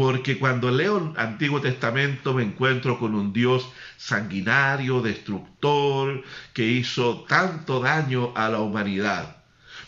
[0.00, 6.24] Porque cuando leo el Antiguo Testamento me encuentro con un Dios sanguinario, destructor,
[6.54, 9.36] que hizo tanto daño a la humanidad.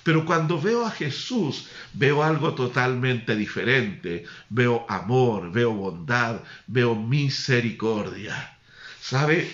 [0.02, 4.26] Pero cuando veo a Jesús, veo algo totalmente diferente.
[4.50, 8.58] Veo amor, veo bondad, veo misericordia.
[9.00, 9.50] ¿Sabe?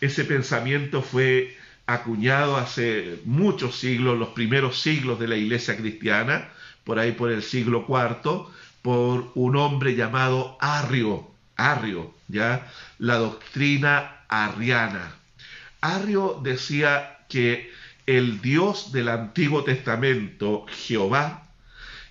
[0.00, 1.54] Ese pensamiento fue
[1.84, 6.48] acuñado hace muchos siglos, los primeros siglos de la iglesia cristiana,
[6.84, 8.46] por ahí por el siglo IV,
[8.88, 11.30] por un hombre llamado Arrio.
[11.56, 12.72] Arrio, ¿ya?
[12.98, 15.14] La doctrina arriana.
[15.82, 17.70] Arrio decía que
[18.06, 21.46] el Dios del Antiguo Testamento, Jehová,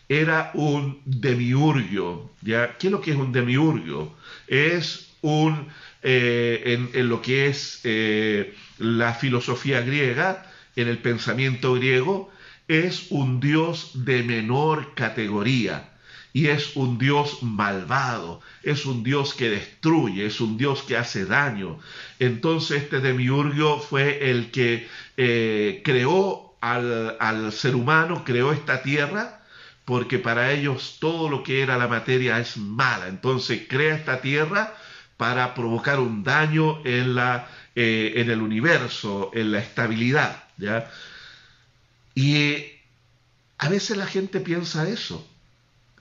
[0.08, 2.30] era un demiurgio.
[2.44, 2.78] ¿ya?
[2.78, 4.14] ¿Qué es lo que es un demiurgio?
[4.46, 5.70] Es un,
[6.04, 12.32] eh, en, lo que es eh, la filosofía griega, en el pensamiento griego,
[12.68, 15.97] es un Dios de menor categoría
[16.38, 21.26] y es un Dios malvado, es un Dios que destruye, es un Dios que hace
[21.26, 21.80] daño.
[22.20, 29.42] Entonces este demiurgio fue el que eh, creó al, al ser humano, creó esta tierra,
[29.84, 33.08] porque para ellos todo lo que era la materia es mala.
[33.08, 34.76] Entonces crea esta tierra
[35.18, 40.44] para provocar un daño en, la, eh, en el universo, en la estabilidad.
[40.58, 40.88] ¿ya?
[42.14, 42.58] Y
[43.58, 45.28] a veces la gente piensa eso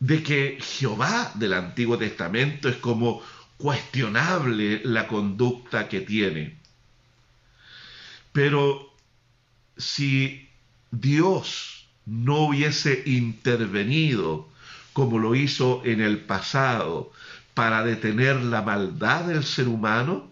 [0.00, 3.22] de que Jehová del Antiguo Testamento es como
[3.56, 6.56] cuestionable la conducta que tiene.
[8.32, 8.92] Pero
[9.76, 10.48] si
[10.90, 14.48] Dios no hubiese intervenido
[14.92, 17.12] como lo hizo en el pasado
[17.54, 20.30] para detener la maldad del ser humano,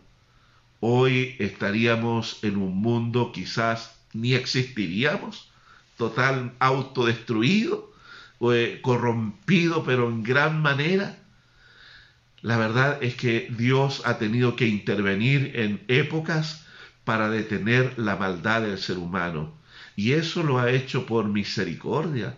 [0.81, 5.49] hoy estaríamos en un mundo quizás ni existiríamos,
[5.97, 7.94] total autodestruido
[8.83, 11.19] corrompido, pero en gran manera.
[12.43, 16.65] La verdad es que Dios ha tenido que intervenir en épocas
[17.05, 19.55] para detener la maldad del ser humano.
[19.97, 22.37] Y eso lo ha hecho por misericordia,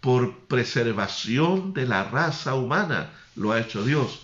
[0.00, 4.20] por preservación de la raza humana, lo ha hecho Dios.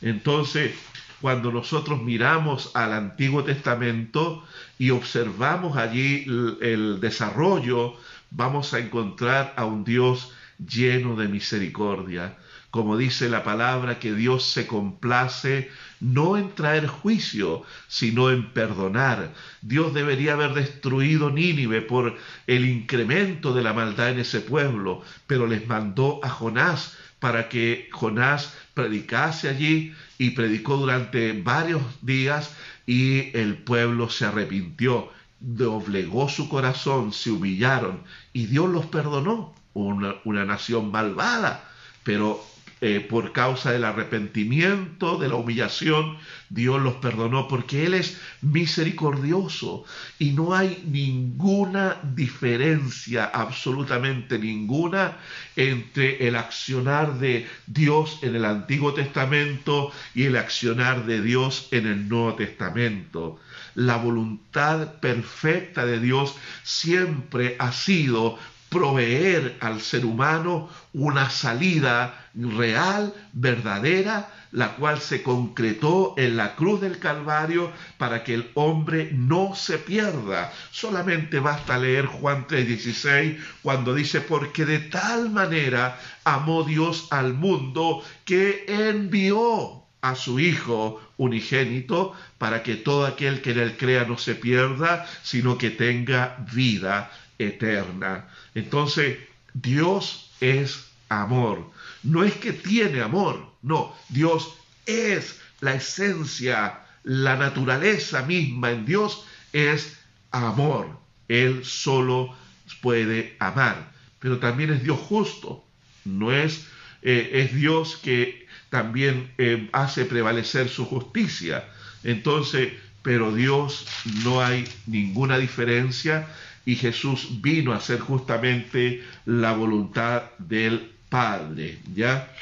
[0.00, 0.72] Entonces,
[1.20, 4.44] cuando nosotros miramos al Antiguo Testamento
[4.78, 6.24] y observamos allí
[6.60, 7.94] el, desarrollo,
[8.32, 12.36] vamos a encontrar a un Dios lleno de misericordia.
[12.70, 19.34] Como dice la palabra, que Dios se complace no en traer juicio, sino en perdonar.
[19.60, 25.46] Dios debería haber destruido Nínive por el incremento de la maldad en ese pueblo, pero
[25.46, 33.36] les mandó a Jonás para que Jonás predicase allí y predicó durante varios días y
[33.36, 40.90] el pueblo se arrepintió, doblegó su corazón, se humillaron y Dios los perdonó una, nación
[40.90, 41.64] malvada,
[42.04, 42.44] pero
[42.80, 46.18] eh, por causa del arrepentimiento, de la humillación,
[46.50, 49.84] Dios los perdonó porque Él es misericordioso
[50.18, 55.16] y no hay ninguna diferencia, absolutamente ninguna,
[55.54, 61.86] entre el accionar de Dios en el Antiguo Testamento y el accionar de Dios en
[61.86, 63.38] el Nuevo Testamento.
[63.74, 68.38] La voluntad perfecta de Dios siempre ha sido
[68.72, 76.80] proveer al ser humano una salida real, verdadera, la cual se concretó en la cruz
[76.80, 80.52] del Calvario para que el hombre no se pierda.
[80.70, 88.02] Solamente basta leer Juan 3:16 cuando dice, porque de tal manera amó Dios al mundo
[88.24, 94.18] que envió a su Hijo unigénito para que todo aquel que en él crea no
[94.18, 97.10] se pierda, sino que tenga vida
[97.44, 98.28] eterna.
[98.54, 99.18] Entonces,
[99.54, 101.70] Dios es amor.
[102.02, 104.54] No es que tiene amor, no, Dios
[104.86, 109.96] es la esencia, la naturaleza misma en Dios es
[110.30, 110.98] amor.
[111.28, 112.34] Él solo
[112.80, 115.64] puede amar, pero también es Dios justo.
[116.04, 116.66] No es,
[117.02, 121.68] eh, es Dios que también eh, hace prevalecer su justicia.
[122.02, 122.72] Entonces,
[123.02, 123.86] pero Dios
[124.24, 126.28] no hay ninguna diferencia
[126.64, 132.32] y Jesús vino a hacer justamente la voluntad del Padre, ¿ya?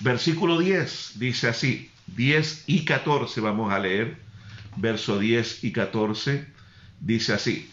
[0.00, 4.16] Versículo 10 dice así, 10 y 14 vamos a leer,
[4.76, 6.46] verso 10 y 14
[7.00, 7.70] dice así,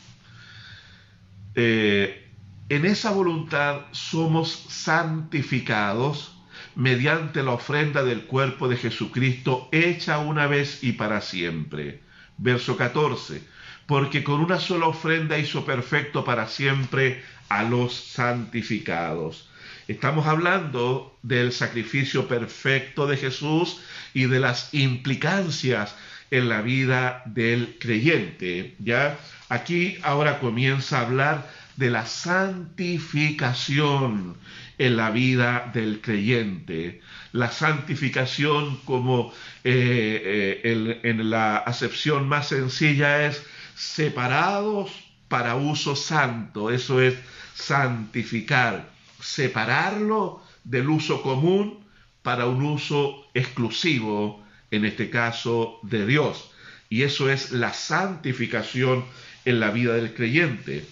[1.55, 2.27] eh,
[2.69, 6.33] en esa voluntad somos santificados
[6.75, 12.01] mediante la ofrenda del cuerpo de Jesucristo hecha una vez y para siempre.
[12.37, 13.43] Verso 14,
[13.85, 19.49] porque con una sola ofrenda hizo perfecto para siempre a los santificados.
[19.87, 23.81] Estamos hablando del sacrificio perfecto de Jesús
[24.13, 25.95] y de las implicancias
[26.31, 28.75] en la vida del creyente.
[28.79, 29.19] Ya
[29.49, 34.37] aquí ahora comienza a hablar de la santificación
[34.77, 37.01] en la vida del creyente.
[37.33, 43.45] La santificación como eh, eh, en la acepción más sencilla es
[43.75, 44.91] separados
[45.27, 46.71] para uso santo.
[46.71, 47.15] Eso es
[47.55, 51.83] santificar, separarlo del uso común
[52.21, 56.51] para un uso exclusivo, en este caso de Dios.
[56.89, 59.05] Y eso es la santificación
[59.45, 60.85] en la vida del creyente.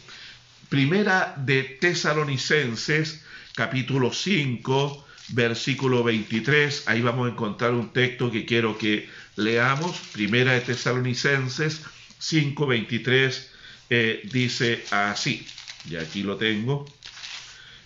[0.70, 3.24] Primera de Tesalonicenses,
[3.56, 6.88] capítulo 5, versículo 23.
[6.88, 9.98] Ahí vamos a encontrar un texto que quiero que leamos.
[10.14, 11.82] Primera de Tesalonicenses
[12.22, 13.52] 5, 23
[13.90, 15.46] eh, dice así.
[15.90, 16.86] Y aquí lo tengo.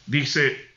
[0.06, 0.70] Dice,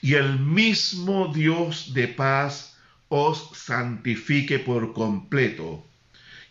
[0.00, 2.78] y el mismo Dios de paz
[3.08, 5.84] os santifique por completo,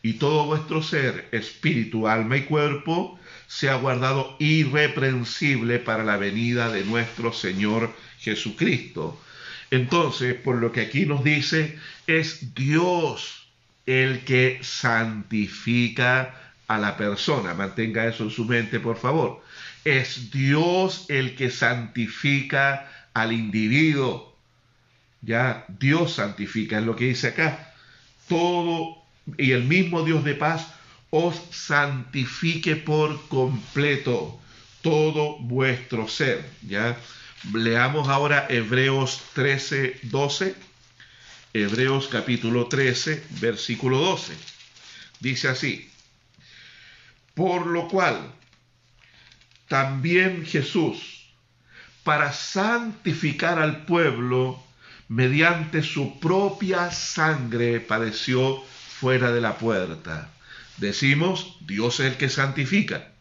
[0.04, 6.84] y todo vuestro ser, espíritu, alma y cuerpo, sea guardado irreprensible para la venida de
[6.86, 9.20] nuestro Señor Jesucristo.
[9.72, 13.49] Entonces, por lo que aquí nos dice, es Dios
[13.90, 17.56] el que santifica a la persona.
[17.56, 19.44] Mantenga eso en su mente, por favor.
[19.84, 24.38] Es Dios el que santifica al individuo.
[25.22, 27.74] Ya Dios santifica, es lo que dice acá.
[28.28, 29.02] Todo
[29.40, 30.68] y el mismo Dios de paz
[31.10, 34.40] os santifique por completo
[34.84, 36.48] todo vuestro ser.
[36.62, 36.96] ¿ya?
[37.52, 40.69] Leamos ahora Hebreos 13, 12.
[41.54, 44.34] Hebreos capítulo 13, versículo 12.
[45.20, 45.90] Dice así,
[47.34, 48.34] por lo cual
[49.68, 51.32] también Jesús,
[52.04, 54.64] para santificar al pueblo,
[55.08, 58.62] mediante su propia sangre padeció
[59.00, 60.32] fuera de la puerta
[60.80, 63.12] Decimos, Dios es el que santifica.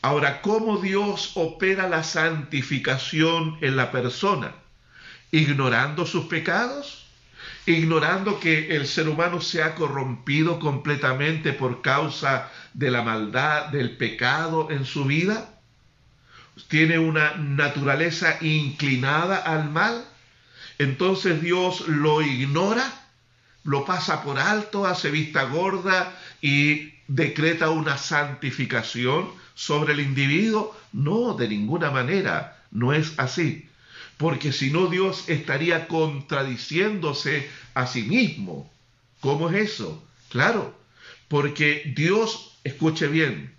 [0.00, 4.54] Ahora, ¿cómo Dios opera la santificación en la persona?
[5.32, 7.07] ¿Ignorando sus pecados?
[7.68, 13.96] ¿Ignorando que el ser humano se ha corrompido completamente por causa de la maldad, del
[13.96, 15.60] pecado en su vida?
[16.68, 20.04] ¿Tiene una naturaleza inclinada al mal?
[20.78, 22.90] Entonces Dios lo ignora
[23.68, 30.74] lo pasa por alto, hace vista gorda y decreta una santificación sobre el individuo.
[30.92, 33.67] No, de ninguna manera, no es así.
[34.18, 38.70] Porque si no, Dios estaría contradiciéndose a sí mismo.
[39.20, 40.04] ¿Cómo es eso?
[40.28, 40.76] Claro,
[41.28, 43.54] porque Dios, escuche bien,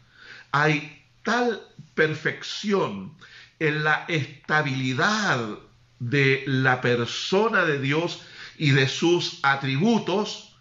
[0.52, 1.62] hay tal
[1.96, 3.14] perfección
[3.60, 5.60] en la estabilidad
[6.00, 8.22] de la persona de Dios
[8.58, 10.56] y de sus atributos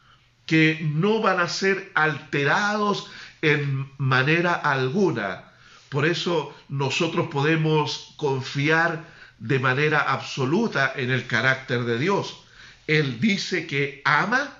[0.46, 3.10] que no van a ser alterados
[3.42, 5.52] en manera alguna.
[5.88, 9.04] Por eso nosotros podemos confiar
[9.38, 12.42] de manera absoluta en el carácter de Dios.
[12.86, 14.50] Él dice que ama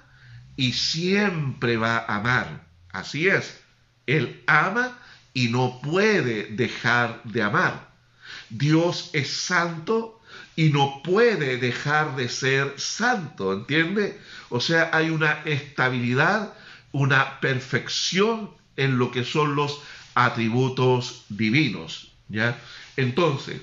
[0.57, 2.67] y siempre va a amar.
[2.91, 3.61] Así es.
[4.07, 4.99] Él ama
[5.35, 7.89] y no puede dejar de amar.
[8.51, 10.21] Dios es santo
[10.57, 14.21] y no puede dejar de ser santo, ¿entiende?
[14.49, 16.53] O sea, hay una estabilidad,
[16.93, 19.81] una perfección en lo que son los
[20.15, 22.59] atributos divinos, ¿ya?
[22.97, 23.61] Entonces,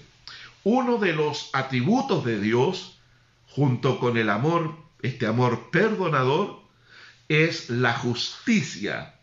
[0.66, 2.98] uno de los atributos de Dios,
[3.46, 6.60] junto con el amor, este amor perdonador,
[7.30, 9.14] es la justicia,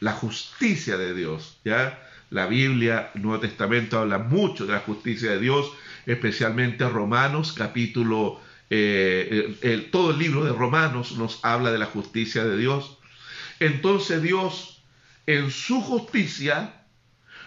[0.00, 2.02] la justicia de Dios, ¿ya?
[2.30, 5.70] La Biblia, el Nuevo Testamento habla mucho de la justicia de Dios,
[6.06, 12.56] especialmente Romanos capítulo, eh, todo el libro de Romanos nos habla de la justicia de
[12.56, 12.96] Dios.
[13.60, 14.82] Entonces Dios
[15.26, 16.86] en su justicia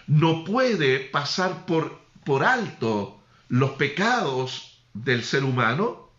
[0.06, 3.21] no puede pasar por, por alto
[3.52, 6.10] los pecados del ser humano,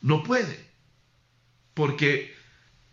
[0.00, 0.64] no puede,
[1.74, 2.36] porque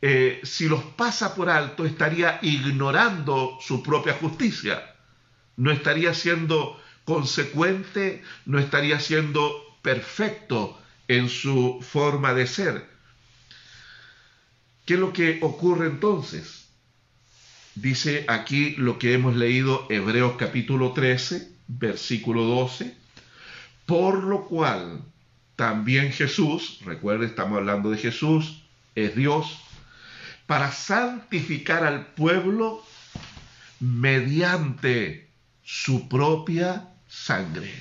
[0.01, 4.95] eh, si los pasa por alto, estaría ignorando su propia justicia.
[5.56, 12.89] No estaría siendo consecuente, no estaría siendo perfecto en su forma de ser.
[14.88, 16.70] ¿Qué es lo que ocurre entonces?
[17.76, 23.03] Dice aquí lo que hemos leído Hebreos capítulo 13, versículo 12,
[23.86, 25.03] por lo cual
[25.55, 28.63] también Jesús, recuerde, estamos hablando de Jesús,
[28.95, 29.59] es Dios,
[30.45, 32.84] para santificar al pueblo
[33.79, 35.29] mediante
[35.63, 37.73] su propia sangre.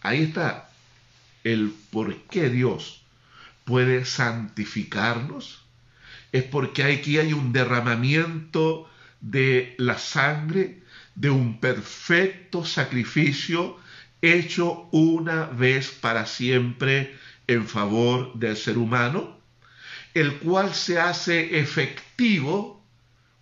[0.00, 0.70] Ahí está
[1.44, 3.02] el por qué Dios
[3.64, 5.62] puede santificarnos.
[6.32, 8.90] Es porque aquí hay un derramamiento
[9.20, 10.82] de la sangre
[11.14, 13.78] de un perfecto sacrificio
[14.32, 17.16] hecho una vez para siempre
[17.46, 19.34] en favor del ser humano
[20.14, 22.80] el cual se hace efectivo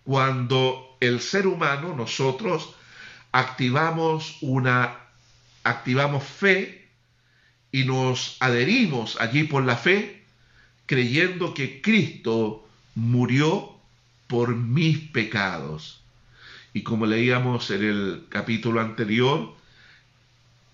[0.05, 2.75] cuando el ser humano, nosotros,
[3.31, 4.97] activamos una,
[5.65, 6.89] activamos fe
[7.71, 10.25] y nos adherimos allí por la fe,
[10.87, 13.77] creyendo que Cristo murió
[14.27, 16.01] por mis pecados.
[16.75, 19.55] Y como leíamos en el capítulo anterior,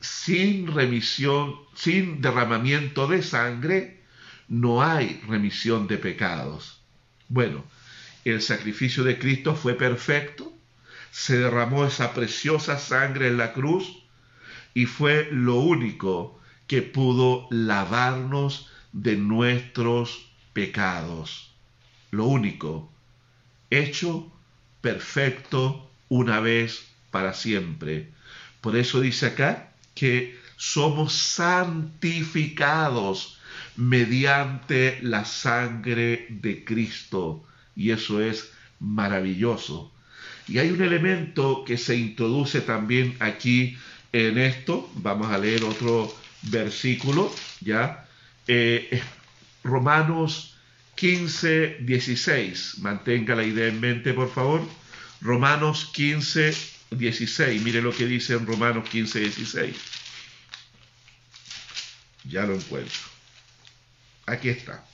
[0.01, 4.03] sin remisión, sin derramamiento de sangre,
[4.49, 6.81] no hay remisión de pecados.
[7.29, 7.65] Bueno,
[8.25, 10.53] el sacrificio de Cristo fue perfecto,
[11.11, 14.03] se derramó esa preciosa sangre en la cruz
[14.75, 21.53] y fue lo único que pudo lavarnos de nuestros pecados.
[22.11, 22.93] Lo único,
[23.71, 24.31] hecho
[24.81, 28.13] perfecto una vez para siempre.
[28.61, 33.39] Por eso dice acá que somos santificados
[33.77, 37.45] mediante la sangre de Cristo.
[37.75, 39.93] Y eso es maravilloso.
[40.47, 43.77] Y hay un elemento que se introduce también aquí
[44.13, 44.89] en esto.
[44.95, 48.07] Vamos a leer otro versículo, ¿ya?
[48.47, 49.03] Eh,
[49.63, 50.57] Romanos
[50.95, 52.79] 15, 16.
[52.79, 54.63] Mantenga la idea en mente, por favor.
[55.21, 57.63] Romanos 15, 16.
[57.63, 59.77] Mire lo que dice en Romanos 15, 16.
[62.25, 62.99] Ya lo encuentro.
[64.27, 64.85] Aquí está.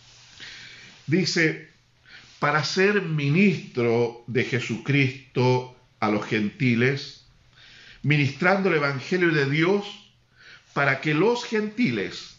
[1.06, 1.70] Dice,
[2.38, 7.24] para ser ministro de Jesucristo a los gentiles,
[8.02, 9.84] ministrando el Evangelio de Dios,
[10.72, 12.36] para que los gentiles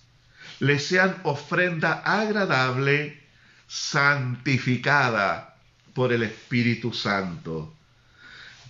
[0.60, 3.22] les sean ofrenda agradable,
[3.68, 5.58] santificada
[5.94, 7.75] por el Espíritu Santo.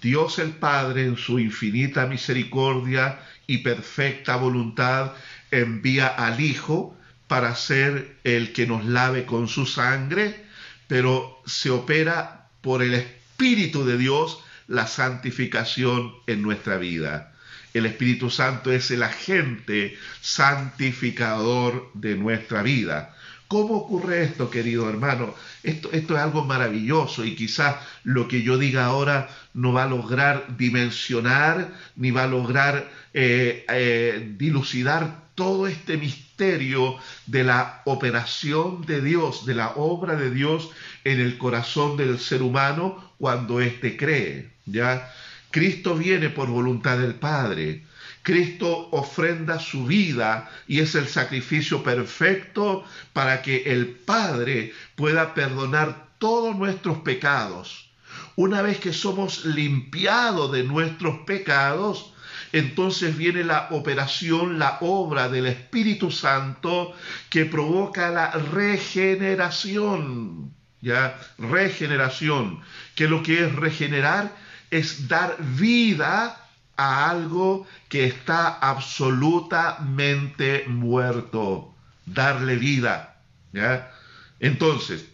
[0.02, 5.14] Dios el Padre, en su infinita misericordia y perfecta voluntad,
[5.52, 10.46] envía al Hijo para ser el que nos lave con su sangre,
[10.88, 17.34] pero se opera por el Espíritu de Dios la santificación en nuestra vida.
[17.74, 23.15] El Espíritu Santo es el agente santificador de nuestra vida.
[23.48, 25.36] ¿Cómo ocurre esto, querido hermano?
[25.62, 29.88] Esto, esto es algo maravilloso y quizás lo que yo diga ahora no va a
[29.88, 38.86] lograr dimensionar ni va a lograr eh, eh, dilucidar todo este misterio de la operación
[38.86, 40.70] de Dios, de la obra de Dios
[41.04, 44.52] en el corazón del ser humano cuando éste cree.
[44.66, 45.12] ¿ya?
[45.52, 47.84] Cristo viene por voluntad del Padre.
[48.26, 56.08] Cristo ofrenda su vida y es el sacrificio perfecto para que el Padre pueda perdonar
[56.18, 57.92] todos nuestros pecados.
[58.36, 62.16] Una vez que somos limpiados de nuestros pecados,
[62.52, 66.96] entonces viene la operación, la obra del Espíritu Santo
[67.30, 70.52] que provoca la regeneración.
[70.82, 71.16] ¿Ya?
[71.38, 72.62] Regeneración,
[72.96, 74.36] que lo que es regenerar
[74.72, 76.42] es dar vida
[76.78, 81.74] a algo que está absolutamente muerto,
[82.06, 83.18] darle vida.
[84.40, 85.06] Entonces,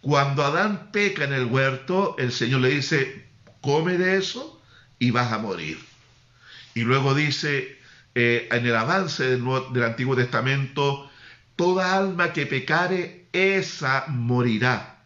[0.00, 3.26] cuando Adán peca en el huerto, el Señor le dice,
[3.60, 4.60] come de eso
[4.98, 5.78] y vas a morir.
[6.74, 7.78] Y luego dice
[8.14, 11.10] eh, en el avance del, del Antiguo Testamento,
[11.56, 14.96] toda alma que pecare, esa morirá.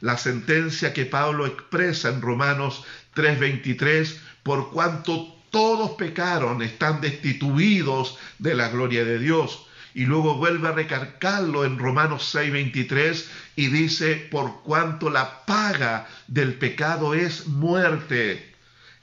[0.00, 2.84] La sentencia que Pablo expresa en Romanos
[3.14, 9.66] 3:23, por cuanto todos pecaron, están destituidos de la gloria de Dios.
[9.94, 13.24] Y luego vuelve a recargarlo en Romanos 6:23
[13.54, 18.52] y dice, por cuanto la paga del pecado es muerte.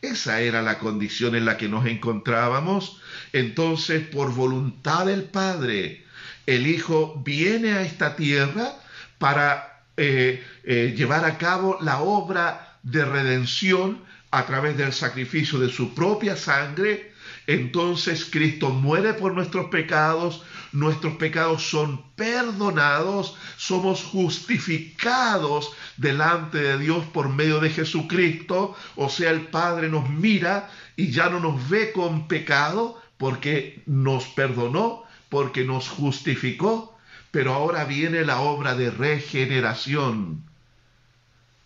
[0.01, 3.01] Esa era la condición en la que nos encontrábamos.
[3.31, 6.03] Entonces, por voluntad del Padre,
[6.47, 8.73] el Hijo viene a esta tierra
[9.19, 15.69] para eh, eh, llevar a cabo la obra de redención a través del sacrificio de
[15.69, 17.11] su propia sangre,
[17.47, 27.05] entonces Cristo muere por nuestros pecados, nuestros pecados son perdonados, somos justificados delante de Dios
[27.07, 31.91] por medio de Jesucristo, o sea, el Padre nos mira y ya no nos ve
[31.91, 36.97] con pecado porque nos perdonó, porque nos justificó,
[37.31, 40.50] pero ahora viene la obra de regeneración.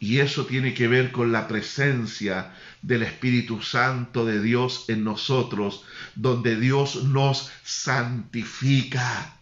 [0.06, 2.54] Y eso tiene que ver con la presencia
[2.84, 5.84] del Espíritu Santo de Dios en nosotros,
[6.14, 9.36] donde Dios nos santifica,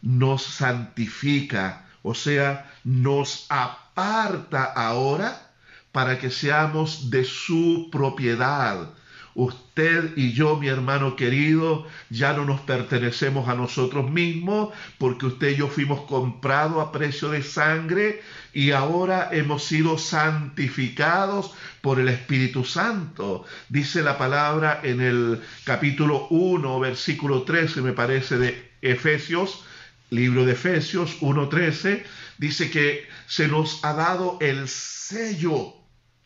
[0.00, 5.52] nos santifica, o sea, nos aparta ahora
[5.92, 8.94] para que seamos de su propiedad,
[9.40, 14.68] Usted y yo, mi hermano querido, ya no nos pertenecemos a nosotros mismos
[14.98, 18.20] porque usted y yo fuimos comprados a precio de sangre
[18.52, 23.46] y ahora hemos sido santificados por el Espíritu Santo.
[23.70, 29.64] Dice la palabra en el capítulo 1, versículo 13, me parece, de Efesios,
[30.10, 32.02] libro de Efesios 1.13,
[32.36, 35.76] dice que se nos ha dado el sello,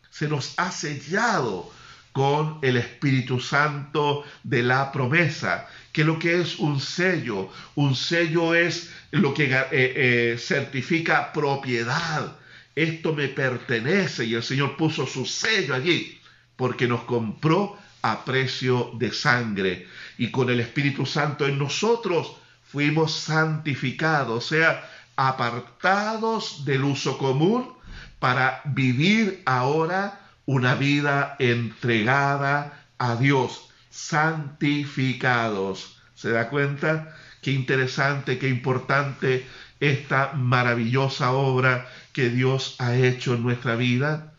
[0.09, 1.71] se nos ha sellado
[2.15, 8.55] con el Espíritu Santo de la promesa, que lo que es un sello, un sello
[8.55, 12.37] es lo que eh, eh, certifica propiedad.
[12.73, 16.17] Esto me pertenece y el Señor puso su sello allí
[16.55, 19.85] porque nos compró a precio de sangre
[20.17, 27.73] y con el Espíritu Santo en nosotros fuimos santificados, o sea, apartados del uso común
[28.19, 35.99] para vivir ahora una vida entregada a Dios, santificados.
[36.15, 37.15] ¿Se da cuenta?
[37.41, 39.45] Qué interesante, qué importante
[39.79, 44.33] esta maravillosa obra que Dios ha hecho en nuestra vida.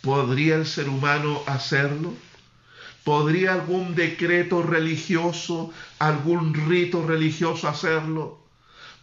[0.00, 2.14] ¿Podría el ser humano hacerlo?
[3.04, 8.42] ¿Podría algún decreto religioso, algún rito religioso hacerlo?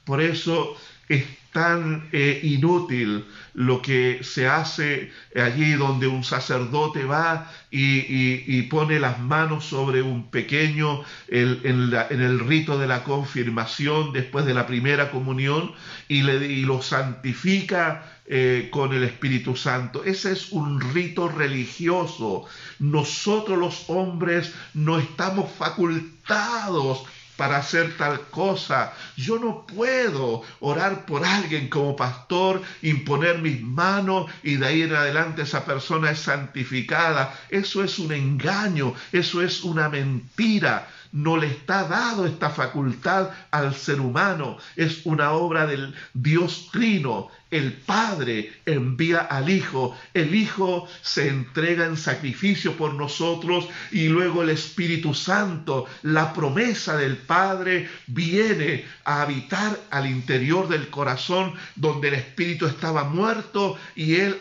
[0.05, 0.75] Por eso
[1.07, 8.99] es tan eh, inútil lo que se hace allí donde un sacerdote va y, pone
[8.99, 15.11] las manos sobre un pequeño en, el rito de la confirmación después de la primera
[15.11, 15.73] comunión
[16.07, 20.05] y, y lo santifica eh, con el Espíritu Santo.
[20.05, 22.45] Ese es un rito religioso.
[22.79, 27.03] Nosotros los hombres no estamos facultados
[27.41, 28.93] para hacer tal cosa.
[29.17, 34.93] Yo no puedo orar por alguien como pastor, imponer mis manos y de ahí en
[34.93, 37.33] adelante esa persona es santificada.
[37.49, 43.75] Eso es un engaño, eso es una mentira no le está dado esta facultad al
[43.75, 44.57] ser humano.
[44.75, 47.29] Es una obra del Dios Trino.
[47.49, 54.41] El Padre envía al Hijo, el Hijo se entrega en sacrificio por nosotros y luego
[54.41, 62.07] el Espíritu Santo, la promesa del Padre, viene a habitar al interior del corazón donde
[62.07, 64.39] el Espíritu estaba muerto y Él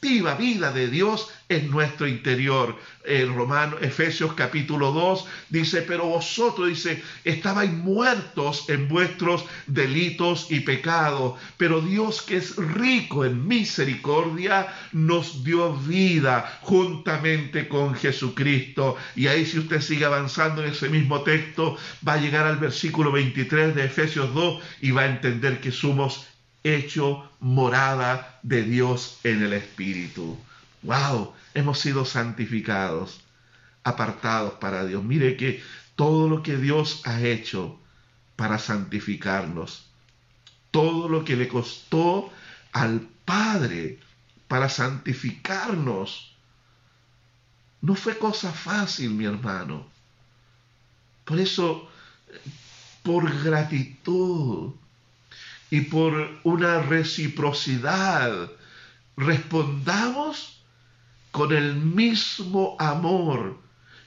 [0.00, 2.76] vida de Dios en nuestro interior.
[3.04, 10.60] El Romano, Efesios capítulo 2 dice, pero vosotros, dice, estabais muertos en vuestros delitos y
[10.60, 18.96] pecados, pero Dios que es rico en misericordia nos dio vida juntamente con Jesucristo.
[19.16, 21.76] Y ahí si usted sigue avanzando en ese mismo texto,
[22.06, 26.26] va a llegar al versículo 23 de Efesios 2 y va a entender que somos
[26.62, 30.38] hecho morada de Dios en el Espíritu.
[30.82, 31.34] ¡Wow!
[31.54, 33.20] Hemos sido santificados,
[33.84, 35.02] apartados para Dios.
[35.02, 35.62] Mire que
[35.96, 37.78] todo lo que Dios ha hecho
[38.36, 39.86] para santificarnos,
[40.70, 42.32] todo lo que le costó
[42.72, 44.00] al Padre
[44.48, 46.34] para santificarnos,
[47.82, 49.86] no fue cosa fácil, mi hermano.
[51.24, 51.88] Por eso,
[53.02, 54.72] por gratitud
[55.70, 58.50] y por una reciprocidad,
[59.16, 60.62] respondamos
[61.30, 63.58] con el mismo amor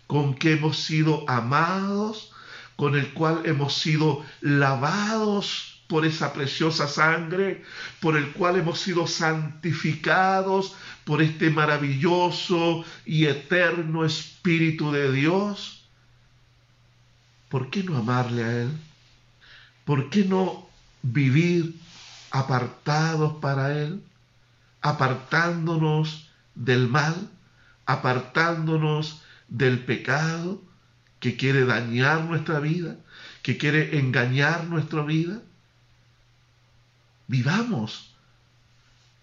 [0.07, 2.32] con que hemos sido amados,
[2.76, 7.64] con el cual hemos sido lavados por esa preciosa sangre,
[7.99, 15.88] por el cual hemos sido santificados por este maravilloso y eterno Espíritu de Dios.
[17.49, 18.72] ¿Por qué no amarle a Él?
[19.86, 20.68] ¿Por qué no
[21.04, 21.80] vivir
[22.32, 24.04] apartados para Él?
[24.82, 27.30] Apartándonos del mal,
[27.86, 30.62] apartándonos del pecado
[31.20, 32.97] que quiere dañar nuestra vida,
[33.43, 35.41] que quiere engañar nuestra vida.
[37.28, 38.14] Vivamos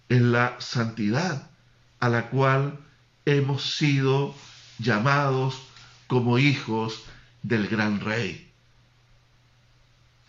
[0.09, 1.51] en la santidad
[1.99, 2.79] a la cual
[3.27, 4.35] hemos sido
[4.79, 5.61] llamados
[6.07, 7.05] como hijos
[7.43, 8.50] del gran rey.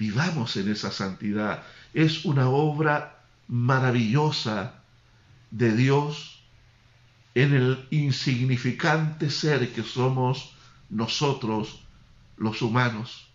[0.02, 1.62] Vivamos en esa santidad.
[1.93, 4.82] Es una obra maravillosa
[5.52, 6.41] de Dios
[7.36, 10.56] en el insignificante ser que somos
[10.89, 11.84] nosotros
[12.38, 13.28] los humanos.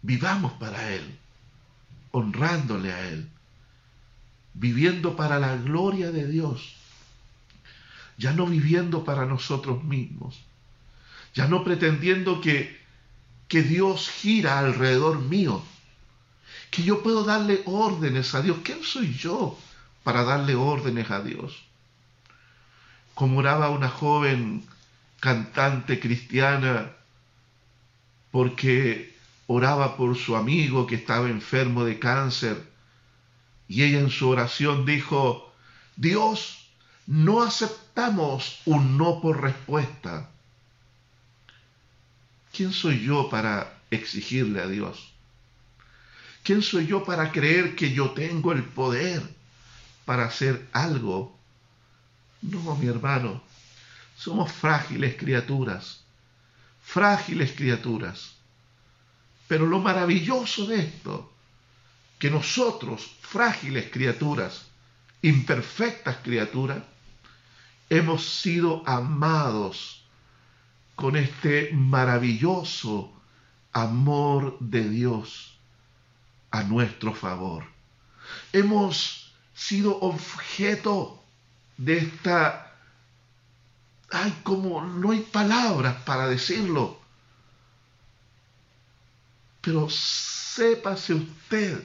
[0.00, 1.18] Vivamos para Él,
[2.10, 3.28] honrándole a Él,
[4.54, 6.76] viviendo para la gloria de Dios,
[8.16, 10.40] ya no viviendo para nosotros mismos,
[11.34, 12.77] ya no pretendiendo que,
[13.48, 15.62] que Dios gira alrededor mío,
[16.70, 18.58] que yo puedo darle órdenes a Dios.
[18.62, 19.58] ¿Quién soy yo
[20.04, 21.64] para darle órdenes a Dios?
[23.14, 24.64] Como oraba una joven
[25.18, 26.92] cantante cristiana
[28.30, 32.68] porque oraba por su amigo que estaba enfermo de cáncer
[33.66, 35.52] y ella en su oración dijo,
[35.96, 36.68] Dios,
[37.06, 40.30] no aceptamos un no por respuesta.
[42.58, 45.12] ¿Quién soy yo para exigirle a Dios?
[46.42, 49.22] ¿Quién soy yo para creer que yo tengo el poder
[50.04, 51.38] para hacer algo?
[52.42, 53.40] No, mi hermano,
[54.16, 56.00] somos frágiles criaturas,
[56.82, 58.32] frágiles criaturas.
[59.46, 61.32] Pero lo maravilloso de esto,
[62.18, 64.66] que nosotros, frágiles criaturas,
[65.22, 66.82] imperfectas criaturas,
[67.88, 69.97] hemos sido amados
[70.98, 73.12] con este maravilloso
[73.72, 75.56] amor de Dios
[76.50, 77.64] a nuestro favor.
[78.52, 81.22] Hemos sido objeto
[81.76, 82.74] de esta...
[84.10, 86.98] Ay, como no hay palabras para decirlo.
[89.60, 91.80] Pero sépase usted,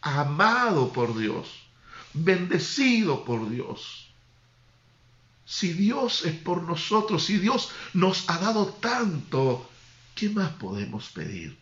[0.00, 1.68] amado por Dios,
[2.14, 4.09] bendecido por Dios.
[5.50, 9.68] Si Dios es por nosotros, si Dios nos ha dado tanto,
[10.14, 11.58] ¿qué más podemos pedir?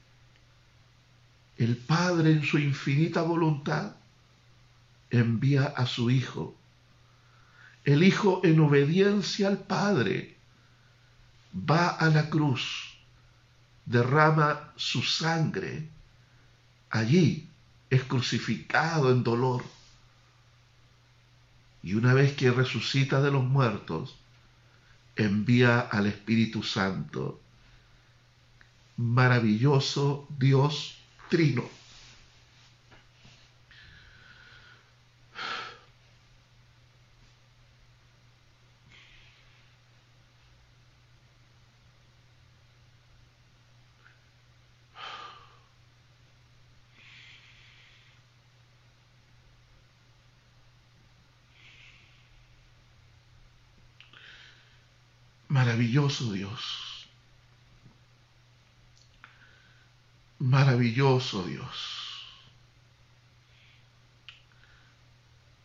[1.59, 3.97] el Padre en su infinita voluntad
[5.11, 6.57] envía a su Hijo.
[7.85, 10.37] El Hijo en obediencia al Padre
[11.53, 12.97] va a la cruz,
[13.85, 15.89] derrama su sangre,
[16.91, 17.49] allí
[17.91, 19.65] es crucificado en dolor.
[21.83, 24.17] Y una vez que resucita de los muertos,
[25.17, 27.41] envía al Espíritu Santo.
[28.97, 30.99] Maravilloso Dios
[31.29, 31.65] trino.
[55.69, 57.07] Maravilloso Dios.
[60.39, 61.77] Maravilloso Dios.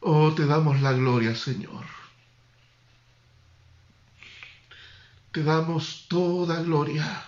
[0.02, 1.86] Oh, te damos la gloria, Señor.
[5.32, 7.24] Te damos toda gloria.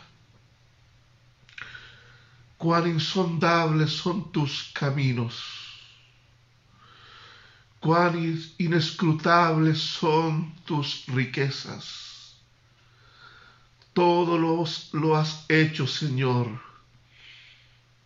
[2.57, 5.41] Cuán insondables son tus caminos.
[7.79, 8.17] Cuán
[8.57, 12.14] inescrutables son tus riquezas.
[13.95, 16.75] Todo lo, lo has hecho, Señor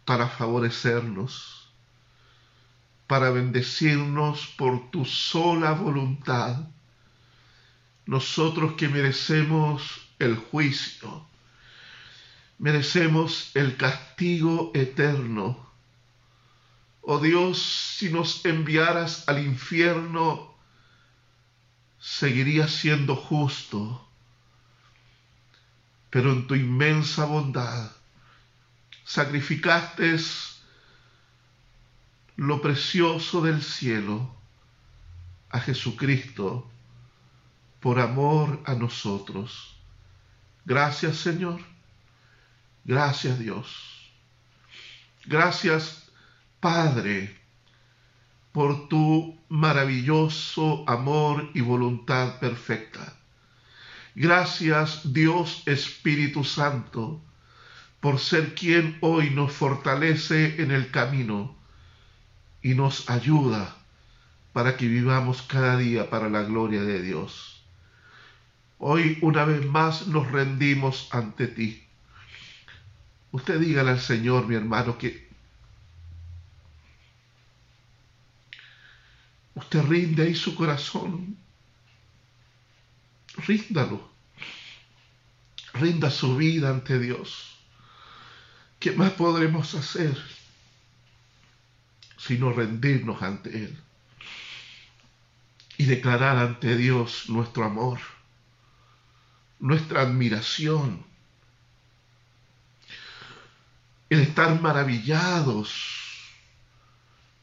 [0.10, 1.70] para favorecernos,
[3.06, 6.62] para bendecirnos por tu sola voluntad.
[8.08, 11.28] Nosotros que merecemos el juicio,
[12.58, 15.64] merecemos el castigo eterno.
[17.02, 17.62] Oh Dios,
[18.00, 20.56] si nos enviaras al infierno,
[22.00, 24.09] seguiría siendo justo,
[26.10, 27.92] pero en tu inmensa bondad
[29.06, 30.18] sacrificaste
[32.36, 34.36] lo precioso del cielo
[35.50, 36.70] a Jesucristo
[37.80, 39.76] por amor a nosotros.
[40.66, 41.60] Gracias Señor,
[42.86, 44.12] gracias Dios,
[45.26, 46.10] gracias
[46.60, 47.36] Padre
[48.52, 53.19] por tu maravilloso amor y voluntad perfecta.
[54.16, 57.22] Gracias Dios Espíritu Santo
[58.00, 61.56] por ser quien hoy nos fortalece en el camino
[62.62, 63.76] y nos ayuda
[64.54, 67.64] para que vivamos cada día para la gloria de Dios.
[68.78, 71.84] Hoy una vez más nos rendimos ante ti.
[73.32, 75.30] Usted dígale al Señor, mi hermano, que
[79.60, 81.38] Usted rinde ahí su corazón.
[83.48, 84.10] Ríndalo.
[85.74, 87.58] Rinda su vida ante Dios.
[88.80, 90.18] ¿Qué más podremos hacer
[92.18, 93.78] sino rendirnos ante Él
[95.78, 98.00] y declarar ante Dios nuestro amor,
[99.60, 101.06] nuestra admiración,
[104.10, 105.72] el estar maravillados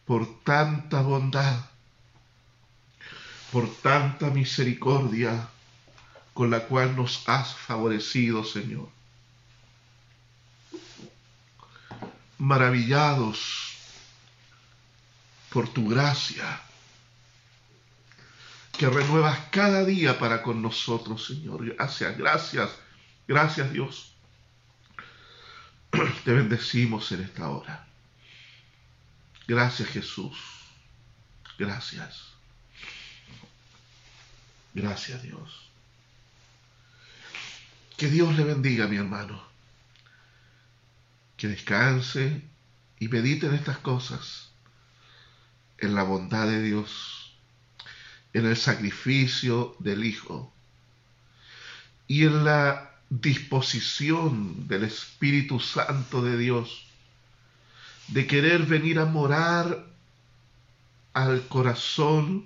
[0.05, 1.59] por tanta bondad,
[3.51, 5.49] por tanta misericordia
[6.37, 8.91] con la cual nos has favorecido, Señor.
[12.37, 13.79] Maravillados
[15.49, 16.61] por tu gracia,
[18.77, 21.65] que renuevas cada día para con nosotros, Señor.
[21.75, 22.71] Gracias, gracias,
[23.27, 24.13] gracias Dios.
[26.27, 27.87] Te bendecimos en esta hora.
[29.49, 30.37] Gracias Jesús.
[31.57, 32.25] Gracias.
[34.75, 35.66] Gracias Dios.
[37.97, 39.43] Que Dios le bendiga, mi hermano.
[41.37, 42.43] Que descanse
[42.99, 44.51] y medite en estas cosas,
[45.79, 47.35] en la bondad de Dios,
[48.35, 50.53] en el sacrificio del Hijo.
[52.07, 56.87] Y en la disposición del Espíritu Santo de Dios.
[58.09, 59.87] De querer venir a morar
[61.15, 62.45] al corazón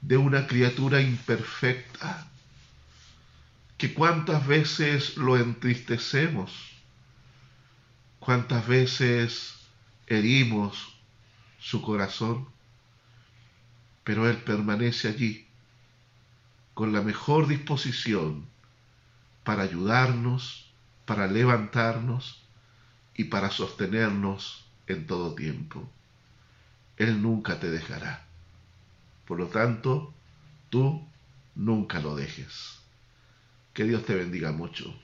[0.00, 2.31] de una criatura imperfecta,
[3.82, 6.52] que cuántas veces lo entristecemos,
[8.20, 9.56] cuántas veces
[10.06, 10.96] herimos
[11.58, 12.46] su corazón,
[14.04, 15.48] pero Él permanece allí
[16.74, 18.46] con la mejor disposición
[19.42, 20.70] para ayudarnos,
[21.04, 22.40] para levantarnos
[23.16, 25.90] y para sostenernos en todo tiempo.
[26.98, 28.24] Él nunca te dejará.
[29.26, 30.14] Por lo tanto,
[30.70, 31.04] tú
[31.56, 32.81] nunca lo dejes.
[33.74, 34.94] Que Dios te bendiga mucho.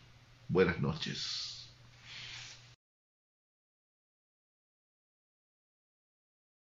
[0.49, 1.48] Buenas noches.